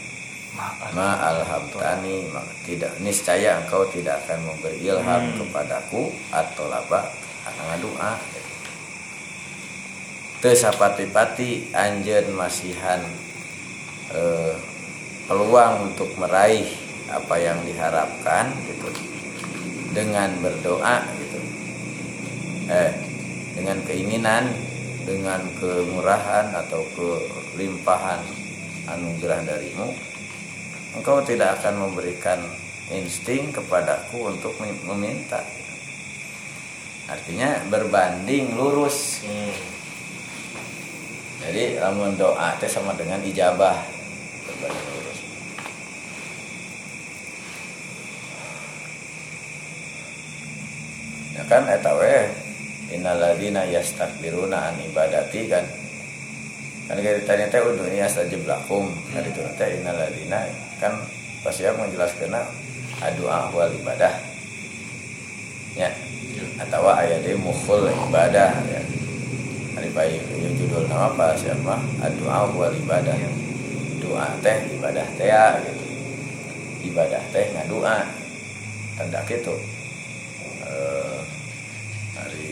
[0.92, 7.06] Ma alhamtani maka tidak niscaya engkau tidak akan memberi ilham kepadaku atau laba
[7.46, 8.12] akan doa.
[10.40, 13.00] Tesapati-pati anjen masihan
[14.10, 14.56] eh,
[15.28, 16.66] peluang untuk meraih
[17.08, 18.88] apa yang diharapkan gitu.
[19.90, 21.29] Dengan berdoa gitu
[22.70, 22.94] eh
[23.58, 24.46] dengan keinginan
[25.02, 28.22] dengan kemurahan atau kelimpahan
[28.86, 29.90] anugerah darimu
[30.94, 32.38] engkau tidak akan memberikan
[32.90, 35.38] insting kepadaku untuk mem- meminta.
[37.06, 39.22] Artinya berbanding lurus.
[41.40, 43.78] Jadi lamun doa teh sama dengan ijabah.
[44.46, 45.18] Berbanding lurus.
[51.34, 52.49] Ya kan eta we
[52.90, 55.64] innalladzina yastakbiruna an ibadati kan?
[56.90, 60.42] Kan kita tanya teh udunya astajib lakum kan itu teh innalladzina
[60.82, 60.98] kan
[61.46, 62.34] pasti aku menjelaskan
[63.16, 64.14] doa wal ibadah.
[65.78, 65.90] Ya.
[66.60, 68.82] Atau ayat dia mukhul ibadah ya.
[69.78, 71.78] Hari baik yang judul nama apa siapa
[72.20, 73.16] doa wal ibadah.
[74.02, 75.84] Doa teh ibadah teh ya, gitu.
[76.90, 78.02] Ibadah teh ngadua.
[78.98, 79.56] Tanda gitu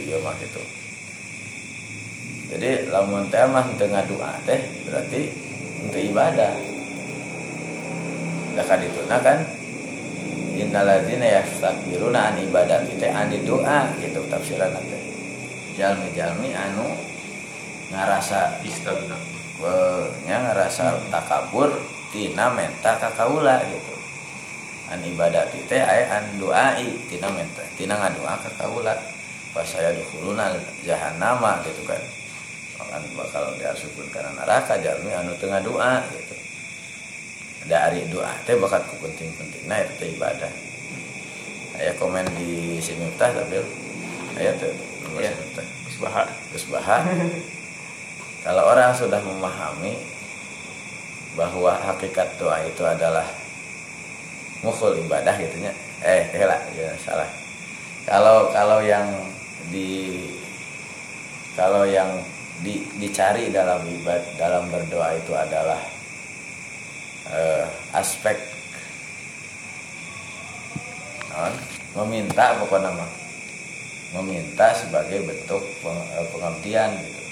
[0.08, 0.64] ieu mah gitu
[2.48, 4.56] jadi lamun teh mah teu ngadua teh
[4.88, 5.28] berarti
[5.84, 6.52] untuk ibadah.
[8.56, 9.38] Da kadituna kan?
[10.56, 15.02] Innalladzina yastakbiruna an ibadati teh an doa gitu tafsiran teh.
[15.76, 16.88] Jalmi-jalmi anu
[17.92, 19.14] ngarasa istagna
[20.26, 21.70] nya ngarasa takabur
[22.10, 23.94] tina menta ka kaula gitu.
[24.88, 28.96] An ibadati teh aya an doai tina menta tina ngadoa ka kaula
[29.58, 30.54] pas saya dukhuluna
[30.86, 31.98] jahannama gitu kan.
[32.78, 36.34] Kan bakal diasupkeun kana neraka jalmi anu teu ngadoa gitu.
[37.66, 40.52] Dari doa teh bakat ku penting-pentingna itu teh ibadah.
[41.74, 43.58] Aya komen di sini tah tapi
[44.38, 44.70] aya teh
[45.18, 45.32] Iya.
[45.88, 46.22] Bisbaha.
[46.54, 47.02] Gus Baha
[48.46, 49.98] kalau orang sudah memahami
[51.34, 53.26] bahwa hakikat doa itu adalah
[54.62, 55.74] mukul ibadah gitunya.
[56.04, 57.26] Eh lah ya, salah.
[58.06, 59.10] Kalau kalau yang
[59.68, 60.18] di
[61.54, 62.08] kalau yang
[62.62, 65.78] di, dicari dalam ibad dalam berdoa itu adalah
[67.30, 68.38] eh, aspek
[71.30, 71.54] non,
[72.04, 73.10] meminta pokoknya mah
[74.18, 77.22] meminta sebagai bentuk peng- eh, pengabdian gitu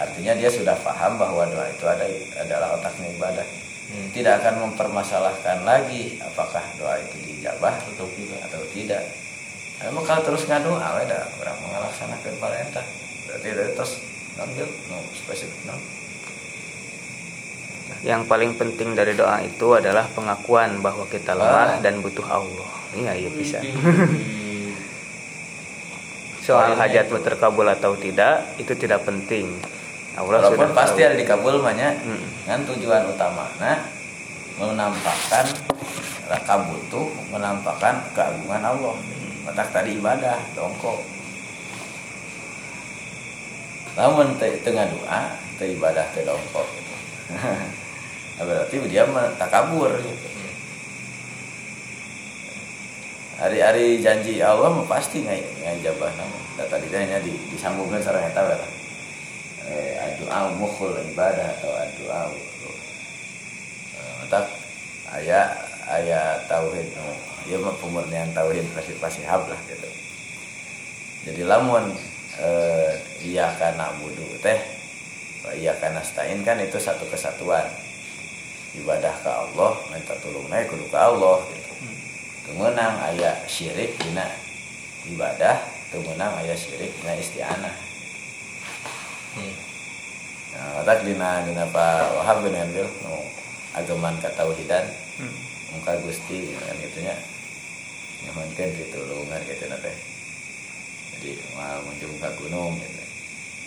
[0.00, 2.06] artinya dia sudah paham bahwa doa itu ada
[2.40, 3.48] adalah otaknya ibadah
[3.90, 4.06] Hmm.
[4.14, 8.38] tidak akan mempermasalahkan lagi apakah doa itu dijabah Atau tidak.
[8.46, 9.02] atau tidak
[9.80, 12.84] Emang kalau terus ngadu awe dah orang melaksanakan perintah
[13.24, 13.92] berarti itu terus
[14.36, 15.76] ngambil no spesifik no
[18.00, 22.70] Yang paling penting dari doa itu adalah pengakuan bahwa kita lemah dan butuh Allah.
[22.96, 23.60] Iya, iya bisa.
[26.40, 29.52] Soal hajatmu terkabul atau tidak itu tidak penting.
[30.16, 31.08] Allah walaupun sudah pasti tahu.
[31.12, 32.22] ada dikabul banyak Mm.
[32.42, 33.78] kan tujuan utama nah
[34.58, 35.46] menampakkan
[36.26, 38.98] raka butuh menampakkan keagungan Allah
[39.46, 41.00] matak tadi ibadah dongko
[43.98, 46.62] namun te- tengah doa te ibadah te dongko.
[47.34, 47.68] Nah,
[48.48, 50.30] berarti dia mah takabur gitu.
[53.40, 58.44] hari-hari janji Allah mah pasti ngai ngai jabah nama tadi hanya di, disambungkan sarang eta
[58.44, 58.60] lah
[59.64, 61.72] eh, doa mukhul ibadah atau
[62.04, 62.28] doa
[64.28, 64.46] tak
[65.16, 67.06] ayat ayat tauhid nu
[67.50, 69.88] ya mah pemurnian tauhid pasti pasti hab lah gitu.
[71.26, 71.90] Jadi lamun
[72.38, 72.92] eh,
[73.26, 74.60] iya kana budu teh
[75.58, 77.66] iya kana stain kan itu satu kesatuan.
[78.70, 81.70] Ibadah ke Allah minta tolong naik kudu ke Allah gitu.
[82.46, 84.30] Kemenang ayat syirik dina.
[85.10, 85.58] Ibadah
[85.90, 87.74] kemenang ayat syirik dina isti'anah.
[89.34, 89.54] Hmm.
[90.54, 93.14] Nah, otak dina dina Pak Wahab bin Emil nu
[93.74, 94.86] agaman katauhidan
[95.20, 95.49] Hmm.
[95.74, 97.14] Muka Gusti kan gitunya.
[98.20, 99.96] Nyamankeun pitulungan gitu teh
[101.20, 103.02] jadi mau menuju ke gunung gitu.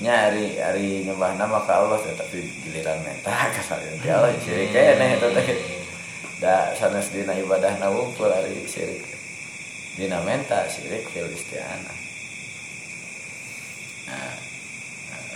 [0.02, 4.98] Nyari hari nyembah nama ke Allah tetapi giliran minta ke salin ya Allah syirik kayak
[4.98, 5.48] nih itu teh
[6.42, 9.06] da sanes dina ibadah nawumpul hari syirik.
[9.94, 11.98] Dina minta syirik fil isti'anah.
[14.10, 14.34] Nah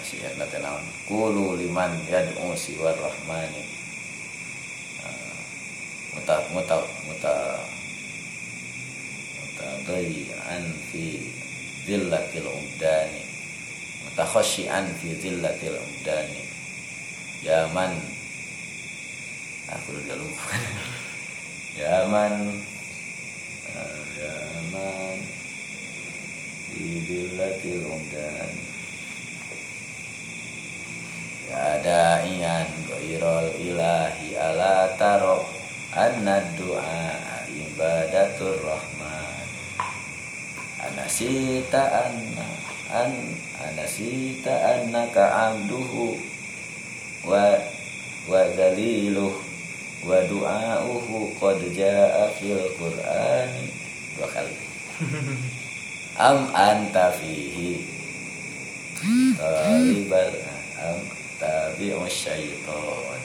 [0.01, 3.61] nasihat nanti naon kulu liman yad'u siwar rahmani.
[3.61, 3.76] Ah,
[6.17, 7.35] muta muta muta
[9.37, 11.21] mutadayyan fi
[11.85, 13.21] zillatil umdani.
[14.01, 16.41] Mutakhasyian fi zillatil umdani.
[17.45, 17.93] Yaman
[19.69, 20.57] aku udah lupa.
[21.85, 22.33] Yaman
[23.77, 25.17] ah, yaman
[26.73, 28.65] fi zillatil umdani.
[31.47, 35.56] Ya da'iyan ghairul ilahi ala taro
[35.95, 39.47] anna du'a ibadatur rahman.
[40.83, 42.47] Anasita anna
[42.87, 43.13] an
[43.59, 46.15] anasita annaka abduhu
[47.27, 47.59] wa
[48.27, 49.35] wa zaliluh
[50.07, 53.67] wa du'auhu qad ja'a fil qur'ani
[54.15, 54.55] dua kali
[56.15, 57.83] am anta fihi?
[59.37, 60.33] Talibal
[60.79, 60.97] am
[61.37, 63.19] tabi'u syaiton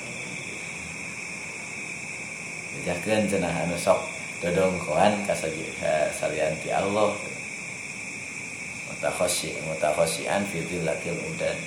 [2.83, 4.03] Jakeun cenah anu sok
[4.43, 7.15] dodongkoan ka saji- ka salian ti Allah.
[8.91, 11.59] Mutakhasyi mutakhasyian fi dhillatil udan.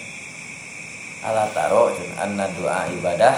[1.23, 3.35] Ala taro cenah anna doa ibadah.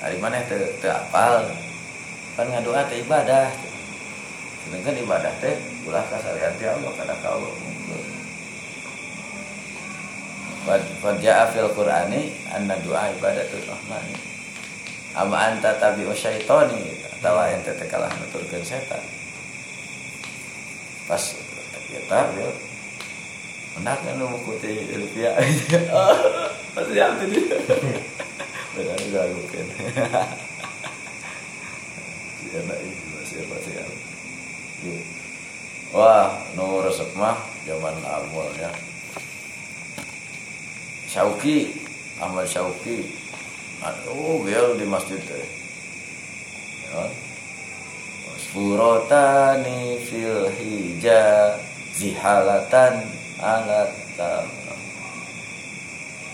[0.00, 1.44] Hari mana teu teu apal?
[2.38, 3.52] Kan ngadoa teh ibadah.
[4.64, 7.54] Sedangkan ibadah teh ulah ka salian ti Allah kada ka Allah
[10.60, 14.12] Qad ja'a Qur'ani anna du'a ibadatul rahmani.
[15.16, 19.04] Ama anta tabi'u syaitani atawa ente teh kalah nuturkeun setan.
[21.04, 21.20] Pas
[21.92, 22.48] kita ya
[23.76, 25.36] hendak nu mengikuti rupiah.
[26.72, 27.44] Pasti ya tadi.
[28.72, 29.66] Benar juga mungkin.
[32.56, 33.84] Ya ini masih masih ya.
[35.92, 37.36] Wah, nu resep mah
[37.68, 38.72] zaman awalnya.
[41.04, 41.74] Syauki
[42.16, 43.12] Ahmad Syauki
[43.82, 45.59] aduh beliau di masjid teh
[48.40, 51.54] Spurotani fil hija
[51.94, 53.06] zihalatan
[53.38, 53.90] alat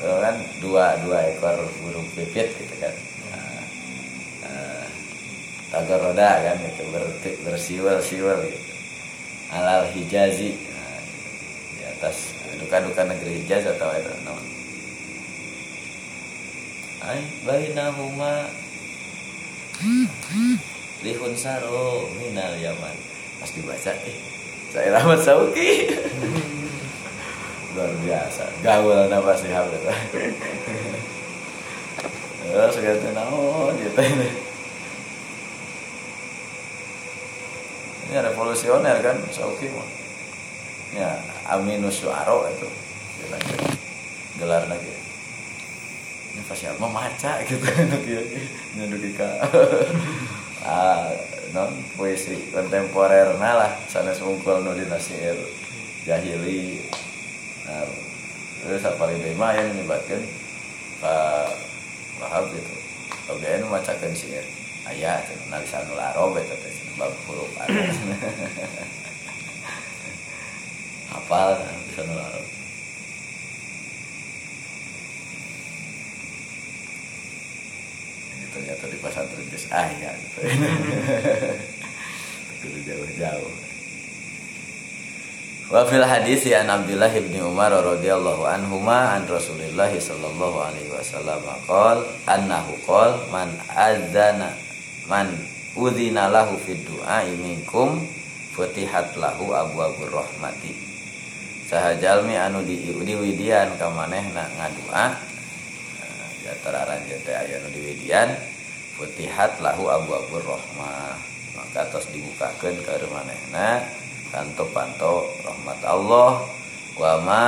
[0.00, 2.94] kan dua dua ekor burung pipit gitu kan.
[3.32, 3.60] Nah,
[4.44, 4.84] nah,
[5.72, 7.04] tagar roda kan itu ber,
[7.44, 8.72] bersiwel siwel gitu.
[9.52, 10.56] Alal hijazi.
[10.56, 11.00] Nah,
[11.76, 14.56] di atas duka-duka negeri Hijaz atau itu namanya
[17.06, 18.50] ay bainahuma
[21.04, 22.96] lihun saro minal yaman.
[23.40, 24.16] Pas dibaca eh
[24.72, 25.92] saya Rahmat Sauki.
[27.76, 28.44] Luar biasa.
[28.64, 29.92] Gaul apa sih hal itu
[32.46, 34.00] terus gitu naon gitu.
[34.00, 34.28] Ini
[38.06, 39.88] ini revolusioner kan Sauki mah.
[40.94, 41.20] Ya
[41.52, 42.68] Aminus Suaro itu.
[44.38, 45.05] Gelar lagi
[46.36, 47.64] ini pasti apa maca gitu
[48.76, 49.40] nyanduki ka
[50.68, 51.08] ah
[51.56, 55.32] non puisi kontemporer lah sana sungkul nu dina syair
[56.04, 56.84] jahili.
[57.64, 57.88] Nah
[58.60, 59.32] terus apa lagi?
[59.38, 60.20] Mah yang menyebabkan
[61.00, 61.48] Pak
[62.20, 62.74] Wahab gitu.
[63.32, 64.44] Oke nu macakeun syair
[64.86, 67.50] aya cenah lisanul arab eta teh bab huruf
[71.10, 71.58] hafal
[71.90, 72.55] lisanul arab
[78.56, 80.40] ternyata di pasar terus ayah gitu.
[82.64, 83.54] Kudu jauh-jauh.
[85.66, 92.06] Wa fil hadis an Abdullah bin Umar radhiyallahu anhuma an Rasulillah sallallahu alaihi wasallam qol
[92.24, 94.56] annahu qol man adzana
[95.10, 95.36] man
[95.76, 98.00] udzina lahu fid du'a minkum
[98.56, 100.72] futihat lahu abwaabur rahmati.
[101.66, 105.18] Sahajalmi anu di diwidian ka manehna ngadua
[106.46, 108.30] jatara ranjeun teh aya nu diwidian
[108.94, 111.18] futihat lahu abwaabur rahmah
[111.58, 113.82] maka tos dibukakeun ka manehna
[114.30, 116.32] kanto panto rahmat Allah
[116.94, 117.44] wa ma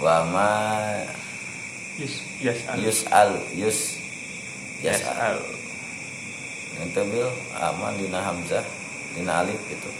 [0.00, 0.50] wa ma
[1.98, 2.78] Yus yas'al.
[2.78, 3.98] yus'al yus
[4.86, 5.38] yas'al Yas'al.
[6.78, 7.26] yang tebil
[7.58, 8.62] aman dina hamzah
[9.18, 9.90] dina alif gitu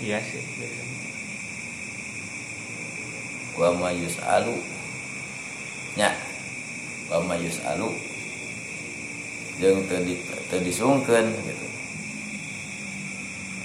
[0.00, 0.40] Iya sih.
[0.56, 0.89] biasanya.
[3.58, 4.54] Wa ma yus'alu.
[5.96, 6.10] Nya.
[7.10, 7.90] Wa ma yus'alu.
[9.60, 10.14] Jeung teu di
[10.48, 11.66] teu gitu.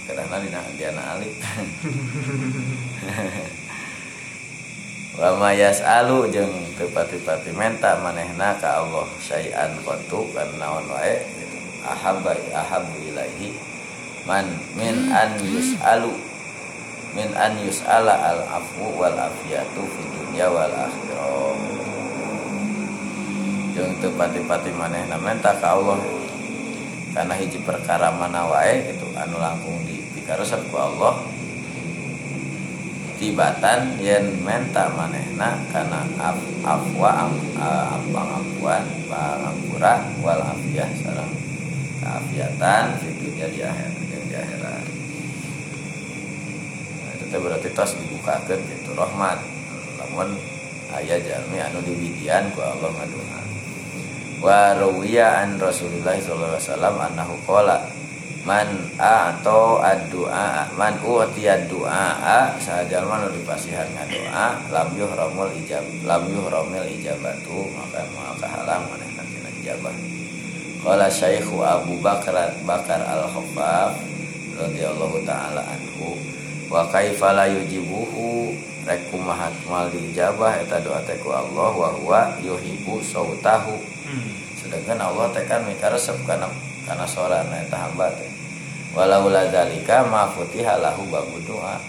[0.05, 1.33] Karena dina diana alif
[5.19, 11.25] wa ma yas'alu jeung teu pati-pati menta manehna ka Allah sayan qatu kan naon wae
[11.25, 11.57] gitu.
[11.86, 13.57] Ahabba ahabbu ilaihi
[14.29, 14.45] man
[14.77, 16.34] min an yus'alu
[17.16, 21.55] min an yus'ala al afu wal afiyatu fi dunya wal akhirah
[23.76, 25.99] jeung teu pati-pati manehna menta ka Allah.
[27.16, 31.24] Karena hiji perkara mana wae itu anu langkung dipikaresep ku Allah.
[33.16, 41.32] Tibatan yen menta manehna kana af, afwa am, a- ampang ampuan pangampura wal afiyah sareng
[42.03, 44.04] kaafiatan fi dunya di jeung di akhirat
[47.32, 49.41] Teh berarti tos dibukakeun gitu rahmat.
[50.01, 50.38] Lamun
[50.93, 53.39] aya jalmi anu diwidian ku Allah ngaduna.
[54.43, 57.78] Wa rawiya an Rasulullah sallallahu alaihi wasallam annahu qala
[58.45, 58.69] man
[59.01, 67.65] a'to ad-du'a man utiya du'a sajalma nu dipasihan ngadoa lam yuhramul ijab lam yuhramil ijabatu
[67.73, 69.95] maka maka halang manehna tina ijabah.
[70.86, 73.97] Qala syaikhu Abu Bakar Bakar Al-Khaffaf
[74.61, 76.13] radhiyallahu taala anhu
[76.70, 78.55] wa kaifa la yujibuhu?
[78.86, 83.74] Rek kumaha mal diijabah eta doa teh ku Allah wa huwa yuhibbu sautahu.
[84.05, 84.30] Hmm.
[84.61, 86.45] sedangkan Allah teh kan mikaresep kana
[86.86, 88.30] kana sorana eta hamba teh.
[88.93, 91.82] Walau la zalika ma futiha lahu babu doa.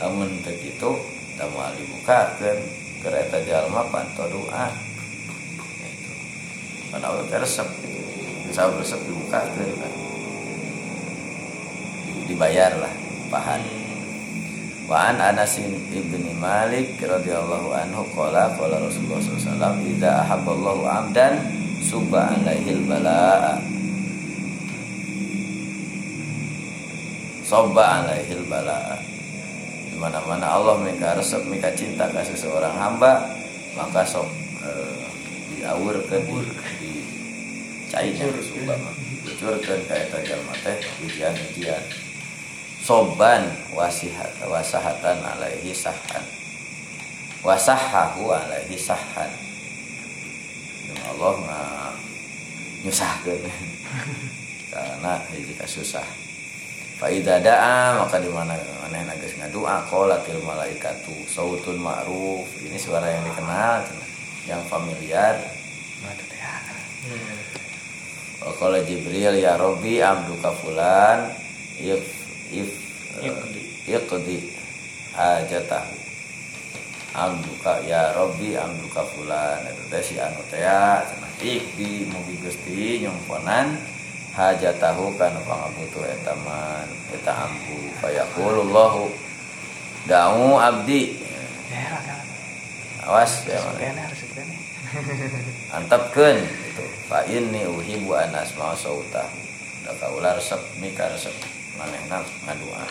[0.00, 0.96] Namun teu kitu
[1.36, 2.58] da moal dibukakeun
[3.04, 4.72] kereta jalma panto doa.
[5.84, 6.12] Itu
[6.96, 7.68] kan Allah resep.
[8.48, 9.92] Bisa resep dibukakeun kan.
[12.24, 12.92] Dibayar lah
[13.28, 13.87] pahan
[14.88, 20.82] Wa an Anas ibn Malik radhiyallahu anhu qala qala Rasulullah sallallahu alaihi wasallam idza ahabballahu
[20.88, 21.32] 'abdan
[21.84, 23.60] subba alaihil balaa.
[27.44, 28.96] Soba alaihil balaa.
[29.92, 33.28] Di mana-mana Allah mika resep mika cinta ke seseorang hamba
[33.76, 34.24] maka sok
[34.64, 35.04] eh,
[35.52, 36.48] diaurkeun
[36.80, 38.94] di, di cairnya subba mah
[39.28, 42.07] dicuurkeun ka eta jalma teh ujian-ujian
[42.88, 43.44] soban
[43.76, 46.24] wasihat wasahatan alaihi sahan.
[47.44, 49.28] Wasahahu alaihi sahan.
[50.88, 51.60] Yang Allah nga
[52.88, 53.44] nyusahkeun.
[54.72, 56.04] Karena hiji kasusah
[56.98, 62.48] Faida da'a maka di mana mana nagas ngadua qolatil malaikatu sautun ma'ruf.
[62.58, 63.86] Ini suara yang dikenal
[64.50, 65.38] yang familiar.
[68.42, 71.30] Wa qala Jibril ya Rabbi abduka fulan
[72.52, 72.70] if
[73.18, 73.62] if Iqdi.
[73.88, 74.36] iqdi
[75.16, 75.96] hajatahu.
[77.16, 79.64] Amduka ya Rabbi amduka fulan.
[79.66, 83.80] Itu teh si anu teh ya cenah ikdi mugi Gusti nyumponan
[84.36, 87.90] hajatahu kana pangabutuh eta man eta ampu.
[87.98, 89.10] Fayaqulullahu
[90.06, 91.16] da'u abdi.
[93.08, 93.76] Awas ya man
[95.76, 99.24] antapkeun gitu fa inni uhibbu an asma'a sauta
[99.84, 101.34] da kaula resep mika resep
[101.78, 102.82] manehna ngadua.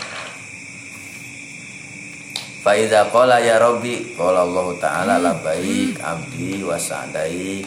[2.64, 7.64] Fa idza qala ya rabbi qala Allah taala labaik abdi wa sa'daik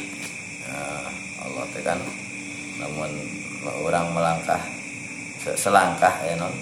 [0.69, 1.09] nah,
[1.47, 1.97] Allah teh kan
[2.77, 3.09] namun
[3.81, 4.61] orang melangkah
[5.41, 6.53] se- selangkah ya non?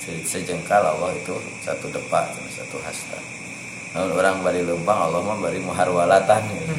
[0.00, 3.20] Se- sejengkal Allah itu satu depak satu hasta.
[3.92, 6.74] Namun orang bari lempang Allah mah bari muharwalatan gitu.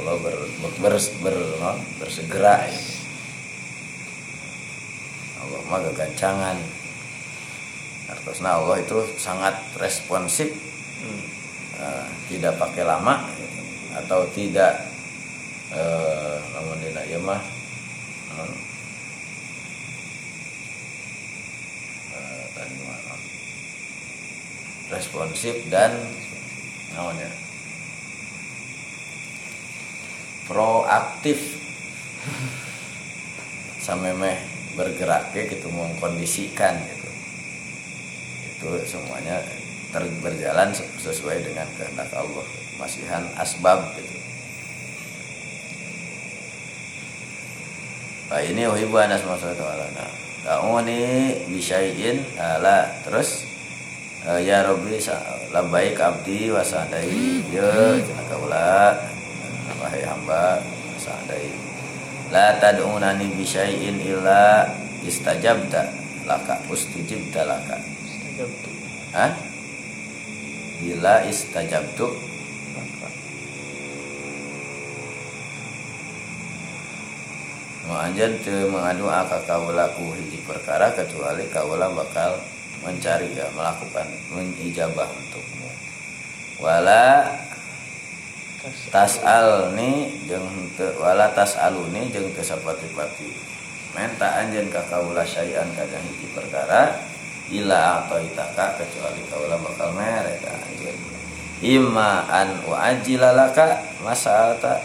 [0.00, 1.34] Allah ber, ber, ber, ber,
[1.96, 2.80] bersegera ya.
[5.72, 6.60] Mah kegancangan
[8.12, 10.52] artinya Allah itu sangat responsif
[11.80, 13.24] eh, tidak pakai lama
[13.96, 14.84] atau tidak
[15.72, 16.76] eh, namun
[17.24, 17.40] mah
[18.36, 18.52] non,
[22.20, 23.00] eh, tadi mah,
[24.92, 25.96] responsif dan
[26.92, 27.32] namanya
[30.44, 31.56] proaktif.
[33.86, 34.12] Sampai
[34.72, 37.08] meh bergerak ke gitu mengkondisikan gitu.
[38.56, 39.44] Itu semuanya
[39.92, 42.46] ter- berjalan se- sesuai dengan kehendak Allah
[42.80, 44.16] masihan asbab gitu.
[48.32, 49.60] Nah ini uhibu anas maksudnya
[49.92, 50.08] nah
[50.42, 53.46] Da'uni bisyai'in ala terus
[54.26, 54.98] eh, ya Rabbi
[55.54, 60.58] labbaik abdi wa sa'dai ya cenah kaula eh, wahai hamba
[60.98, 61.61] sa'dai
[62.32, 64.64] la tad'unani bisyai'in illa
[65.04, 65.92] istajabta
[66.24, 67.76] laka ustujibta laka
[69.12, 69.36] Hah?
[70.80, 72.08] Bila istajabtu
[77.82, 82.40] Mau anjen teu mengadu aka kaula ku hiji perkara kecuali kaula bakal
[82.80, 85.68] mencari ya melakukan menijabah untukmu.
[86.62, 87.26] Wala
[88.94, 93.30] tasal ni jeung teu wala tasaluni jeung teu sapati-pati.
[93.92, 96.96] Menta anjeun ka kaula sayan kana hiji perkara
[97.52, 100.96] ila atau itaka kecuali kaula bakal mere ka anjeun.
[101.62, 104.82] Imma an wa ajilalaka masalata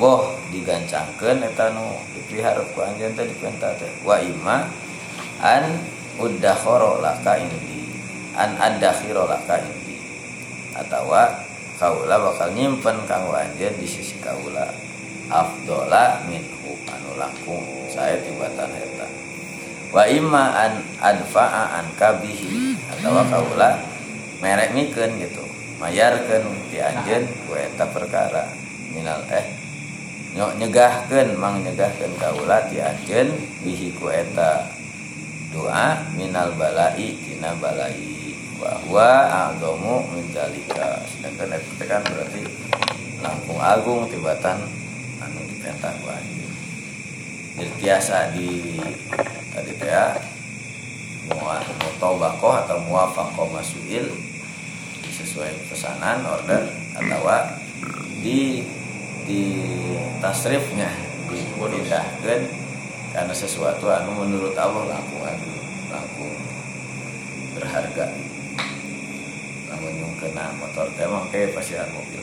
[0.00, 4.64] boh digancangkeun eta nu dipelihara ku anjeun teh dipenta teh wa imma
[5.44, 5.76] an
[6.16, 7.88] uddakhara laka indi
[8.32, 10.00] an addakhira laka indi
[10.72, 11.51] atawa
[11.82, 14.70] kaula bakal nyimpen kanggo anjeun di sisi kaula
[15.26, 19.10] afdola minhu anu langkung saya tibatan eta.
[19.90, 23.82] Wa imma an adfa'a an kabihi atawa kaula
[24.38, 25.42] merek mikeun gitu.
[25.82, 27.58] Mayarkeun ti anjeun ku
[27.90, 28.46] perkara.
[28.94, 29.50] Minal eh
[30.38, 33.34] nyok nyegahkeun mang nyegahkeun kaula ti anjeun
[33.66, 34.06] bihi ku
[35.50, 38.11] doa minal balai tina balai
[38.62, 42.42] bahwa agomu menjalika sedangkan itu kan berarti
[43.18, 44.62] langkung agung tibatan
[45.18, 46.06] anu dipentah ku
[47.52, 48.80] jadi biasa di
[49.52, 50.16] tadi teh ya,
[51.28, 54.08] mutobakoh atau muafaqoh masuil
[55.12, 56.64] sesuai pesanan order
[56.96, 57.28] atau
[58.24, 58.64] di
[59.28, 59.60] di
[60.24, 60.88] tasrifnya.
[61.28, 62.40] Dipindahkan
[63.12, 65.60] karena sesuatu anu menurut Allah langkung agung
[65.92, 66.32] langkung
[67.56, 68.31] berharga
[69.90, 70.86] yang kena motor.
[71.00, 72.22] Emang kayak pasiran mobil.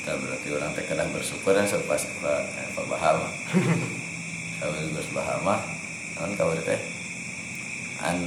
[0.00, 2.44] Kita berarti orang teh kadang bersyukur dan serba serba
[2.88, 3.28] bahama.
[4.60, 5.56] Kalau berbahama
[6.20, 6.80] non kau teh?
[8.04, 8.20] An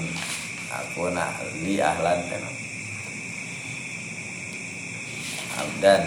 [0.68, 2.43] aku nak li ahlan kan
[5.58, 6.04] abdan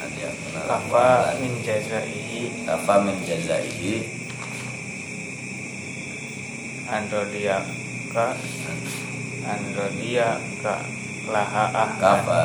[0.00, 2.64] Kafa min jazaihi.
[2.64, 4.00] Kafa min jazaihi.
[6.88, 7.60] Androdia
[8.08, 8.32] ka
[9.44, 10.80] androdia ka
[11.28, 11.90] laha ah.
[12.00, 12.42] Kafa.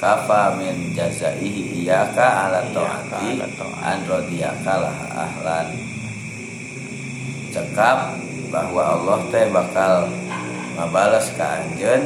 [0.00, 1.84] Kafa min jazaihi.
[1.84, 3.28] Iyaka ala Iyaka taati.
[3.36, 3.80] ala taati.
[3.84, 4.96] androdiyaka lah
[5.28, 5.68] ahlan.
[7.52, 8.16] Cekap
[8.48, 10.08] bahwa Allah teh bakal
[10.80, 12.02] ngabalas ke anjeun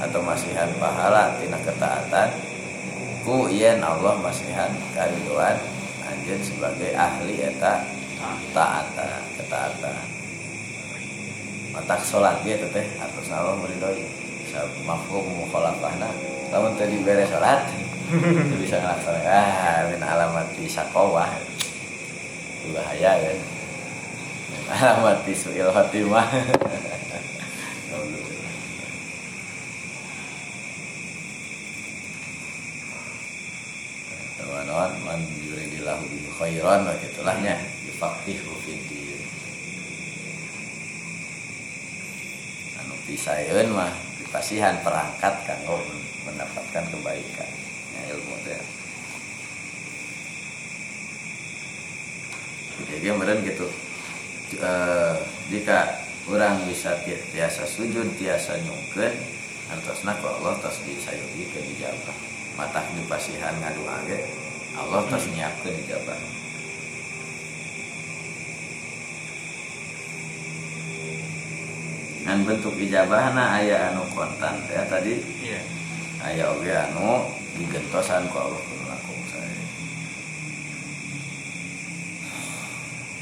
[0.00, 2.28] atau masihan pahala tina ketaatan
[3.24, 5.56] ku yen Allah masihan kariduan
[6.06, 7.84] anjeun sebagai ahli eta
[8.52, 9.96] taata ketaatan.
[11.70, 14.02] Matak salat gitu teh atus Allah meridoi.
[14.82, 16.10] Mafhum mukhalafahna.
[16.50, 19.30] Lamun tadi beres teu bisa ngelaksanakan.
[19.30, 21.30] Ah min alamat di sakowah
[22.70, 23.38] bahaya kan
[24.70, 25.70] alamat di suil
[36.70, 39.18] khairan wa gitulah nya yufaqihu fiddin
[42.78, 43.90] anu pisayeun mah
[44.22, 45.82] dipasihan perangkat kanggo
[46.22, 47.50] mendapatkan kebaikan.
[47.98, 48.62] Ya ilmu teh.
[52.86, 53.66] Jadi kemudian gitu.
[54.54, 55.14] Eh,
[55.50, 59.10] jika orang bisa tiasa sujud tiasa nyungkeun
[59.74, 62.14] antosna ku Allah tos disayugi ke dijabah.
[62.54, 64.22] Matah dipasihan ngadu age
[64.78, 66.40] Allah tos nyiapkeun dijabah
[72.24, 75.20] ngan bentuk ijabahna aya anu kontan ya tadi.
[75.40, 75.60] Iya.
[76.20, 78.60] aya oge anu digentosan ku Allah
[78.92, 79.56] langkung saya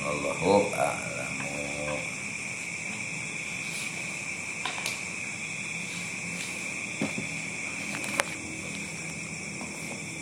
[0.02, 1.07] Allahu a'lam